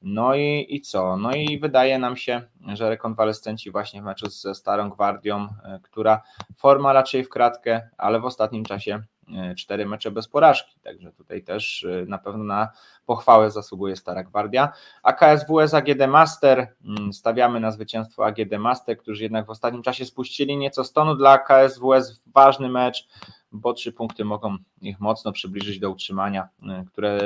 [0.04, 1.16] No i, i co?
[1.16, 2.42] No i wydaje nam się,
[2.74, 6.22] że rekonwalescenci właśnie w meczu ze Starą Gwardią, e, która
[6.56, 9.02] forma raczej w kratkę, ale w ostatnim czasie
[9.34, 12.68] e, cztery mecze bez porażki, także tutaj też e, na pewno na
[13.06, 14.72] pochwałę zasługuje Stara Gwardia.
[15.02, 20.04] A KSWS AGD Master, mm, stawiamy na zwycięstwo AGD Master, którzy jednak w ostatnim czasie
[20.04, 23.08] spuścili nieco stonu dla KSWS, ważny mecz,
[23.52, 26.48] bo trzy punkty mogą ich mocno przybliżyć do utrzymania,
[26.86, 27.18] które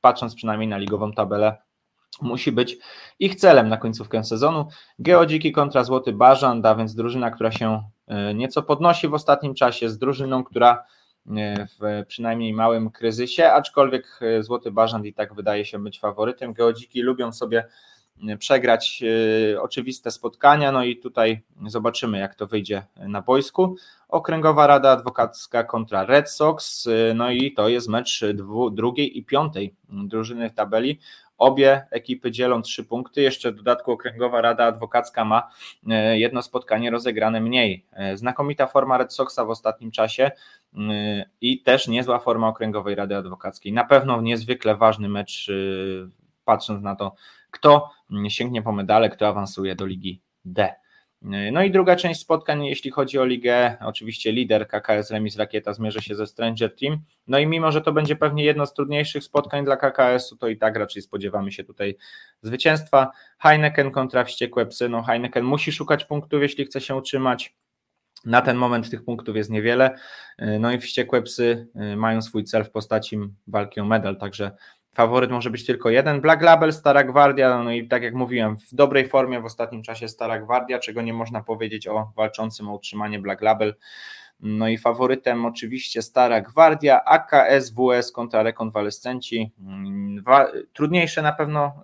[0.00, 1.56] patrząc przynajmniej na ligową tabelę,
[2.20, 2.78] musi być
[3.18, 4.68] ich celem na końcówkę sezonu.
[4.98, 9.88] Geodziki kontra Złoty Bażant, a więc drużyna, która się e, nieco podnosi w ostatnim czasie,
[9.88, 10.84] z drużyną, która
[11.36, 16.52] e, w przynajmniej małym kryzysie, aczkolwiek e, Złoty Bażant i tak wydaje się być faworytem.
[16.52, 17.64] Geodziki lubią sobie
[18.38, 19.02] przegrać
[19.60, 23.76] oczywiste spotkania, no i tutaj zobaczymy, jak to wyjdzie na boisku.
[24.08, 29.74] Okręgowa Rada Adwokacka kontra Red Sox, no i to jest mecz dwu, drugiej i piątej
[29.88, 31.00] drużyny w tabeli.
[31.42, 33.22] Obie ekipy dzielą trzy punkty.
[33.22, 35.50] Jeszcze w dodatku Okręgowa Rada Adwokacka ma
[35.88, 37.86] e, jedno spotkanie rozegrane mniej.
[37.92, 40.30] E, znakomita forma Red Soxa w ostatnim czasie
[40.74, 40.80] e,
[41.40, 43.72] i też niezła forma Okręgowej Rady Adwokackiej.
[43.72, 45.50] Na pewno niezwykle ważny mecz,
[46.44, 47.14] patrząc na to,
[47.50, 47.90] kto
[48.28, 50.74] sięgnie po medale, kto awansuje do Ligi D.
[51.24, 56.02] No i druga część spotkań, jeśli chodzi o ligę, oczywiście lider KKS Remis Rakieta zmierzy
[56.02, 56.98] się ze Stranger Team.
[57.26, 60.56] No i mimo, że to będzie pewnie jedno z trudniejszych spotkań dla KKS-u, to i
[60.56, 61.96] tak raczej spodziewamy się tutaj
[62.42, 63.10] zwycięstwa.
[63.38, 64.88] Heineken kontra Wściekłe Psy.
[64.88, 67.54] No Heineken musi szukać punktów, jeśli chce się utrzymać.
[68.24, 69.98] Na ten moment tych punktów jest niewiele.
[70.38, 74.50] No i Wściekłe Psy y, mają swój cel w postaci walki o medal, także
[74.94, 76.20] Faworyt może być tylko jeden.
[76.20, 80.08] Black Label, Stara Gwardia, no i tak jak mówiłem, w dobrej formie w ostatnim czasie
[80.08, 83.74] Stara Gwardia, czego nie można powiedzieć o walczącym o utrzymanie Black Label.
[84.40, 89.52] No i faworytem oczywiście Stara Gwardia, AKS, WS kontra rekonwalescenci.
[90.72, 91.82] Trudniejsze na pewno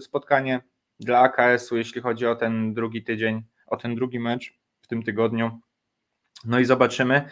[0.00, 0.60] spotkanie
[1.00, 5.60] dla AKS-u, jeśli chodzi o ten drugi tydzień, o ten drugi mecz w tym tygodniu.
[6.44, 7.22] No i zobaczymy.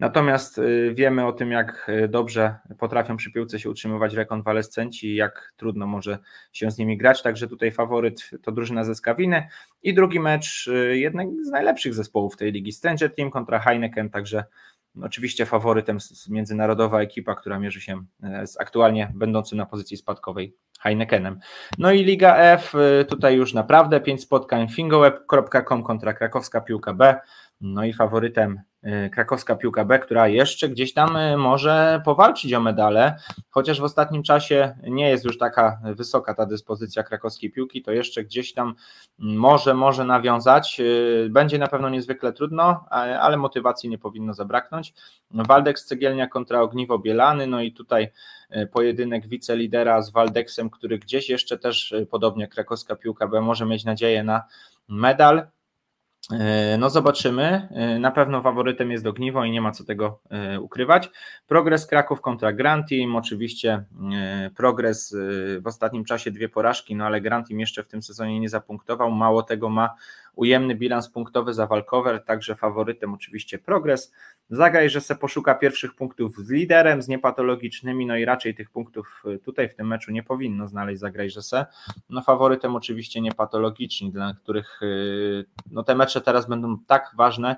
[0.00, 5.14] Natomiast y, wiemy o tym, jak y, dobrze potrafią przy piłce się utrzymywać rekonwalescenci i
[5.14, 6.18] jak trudno może
[6.52, 7.22] się z nimi grać.
[7.22, 9.48] Także tutaj faworyt to drużyna ze Skawiny.
[9.82, 14.10] I drugi mecz, y, jednak z najlepszych zespołów tej ligi, Stranger Team kontra Heineken.
[14.10, 14.44] Także
[15.02, 15.98] oczywiście faworytem
[16.28, 18.04] międzynarodowa ekipa, która mierzy się
[18.44, 21.38] z aktualnie będącym na pozycji spadkowej Heinekenem.
[21.78, 22.72] No i Liga F,
[23.08, 24.68] tutaj już naprawdę pięć spotkań.
[24.68, 27.20] fingoweb.com kontra krakowska piłka B.
[27.60, 32.60] No i faworytem y, krakowska piłka B, która jeszcze gdzieś tam y, może powalczyć o
[32.60, 33.16] medale,
[33.50, 38.24] chociaż w ostatnim czasie nie jest już taka wysoka ta dyspozycja krakowskiej piłki, to jeszcze
[38.24, 38.74] gdzieś tam
[39.18, 40.80] może, może nawiązać.
[40.80, 44.94] Y, będzie na pewno niezwykle trudno, ale motywacji nie powinno zabraknąć.
[45.30, 48.12] Waldex Cegielnia kontra Ogniwo Bielany, no i tutaj
[48.72, 54.24] pojedynek wicelidera z Waldeksem, który gdzieś jeszcze też, podobnie krakowska piłka B, może mieć nadzieję
[54.24, 54.42] na
[54.88, 55.46] medal.
[56.32, 57.68] E, no zobaczymy.
[57.70, 61.10] E, na pewno faworytem jest Ogniwo i nie ma co tego e, ukrywać.
[61.46, 63.16] Progres Kraków kontra Grand Team.
[63.16, 63.84] Oczywiście
[64.56, 65.16] progres
[65.60, 69.10] w ostatnim czasie dwie porażki, no ale Grand Team jeszcze w tym sezonie nie zapunktował.
[69.10, 69.94] Mało tego ma
[70.36, 74.12] ujemny bilans punktowy za walkover, także faworytem oczywiście progres.
[74.50, 79.22] Zagraj, że se poszuka pierwszych punktów z liderem, z niepatologicznymi, no i raczej tych punktów
[79.44, 81.66] tutaj w tym meczu nie powinno znaleźć Zagraj, że se.
[82.10, 84.80] No faworytem oczywiście niepatologiczni, dla których
[85.70, 87.56] no te mecze teraz będą tak ważne,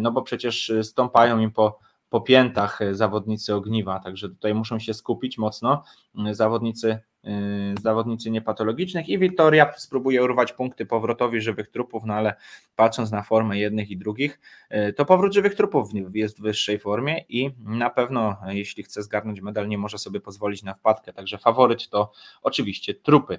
[0.00, 1.78] no bo przecież stąpają im po
[2.08, 5.84] po piętach zawodnicy ogniwa, także tutaj muszą się skupić mocno
[6.32, 7.13] zawodnicy Y,
[7.82, 12.34] zawodnicy niepatologicznych i Wiktoria spróbuje urwać punkty powrotowi żywych trupów, no ale
[12.76, 14.40] patrząc na formę jednych i drugich,
[14.88, 19.40] y, to powrót żywych trupów jest w wyższej formie i na pewno jeśli chce zgarnąć
[19.40, 22.12] medal nie może sobie pozwolić na wpadkę, także faworyt to
[22.42, 23.38] oczywiście trupy.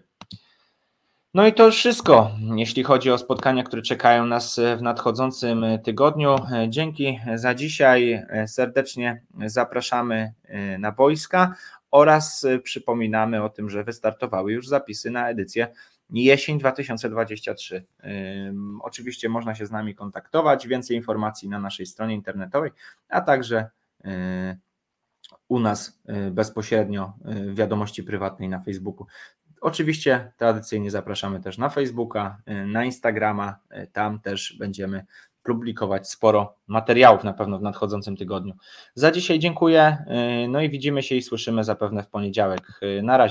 [1.33, 6.35] No i to wszystko, jeśli chodzi o spotkania, które czekają nas w nadchodzącym tygodniu.
[6.69, 8.23] Dzięki za dzisiaj.
[8.47, 10.33] Serdecznie zapraszamy
[10.79, 11.55] na boiska
[11.91, 15.67] oraz przypominamy o tym, że wystartowały już zapisy na edycję
[16.09, 17.85] jesień 2023.
[18.81, 22.71] Oczywiście można się z nami kontaktować, więcej informacji na naszej stronie internetowej,
[23.09, 23.69] a także
[25.47, 29.07] u nas bezpośrednio w wiadomości prywatnej na Facebooku.
[29.61, 33.59] Oczywiście tradycyjnie zapraszamy też na Facebooka, na Instagrama,
[33.91, 35.05] tam też będziemy
[35.45, 38.53] publikować sporo materiałów na pewno w nadchodzącym tygodniu.
[38.93, 39.97] Za dzisiaj dziękuję,
[40.49, 42.79] no i widzimy się i słyszymy zapewne w poniedziałek.
[43.03, 43.23] Na razie.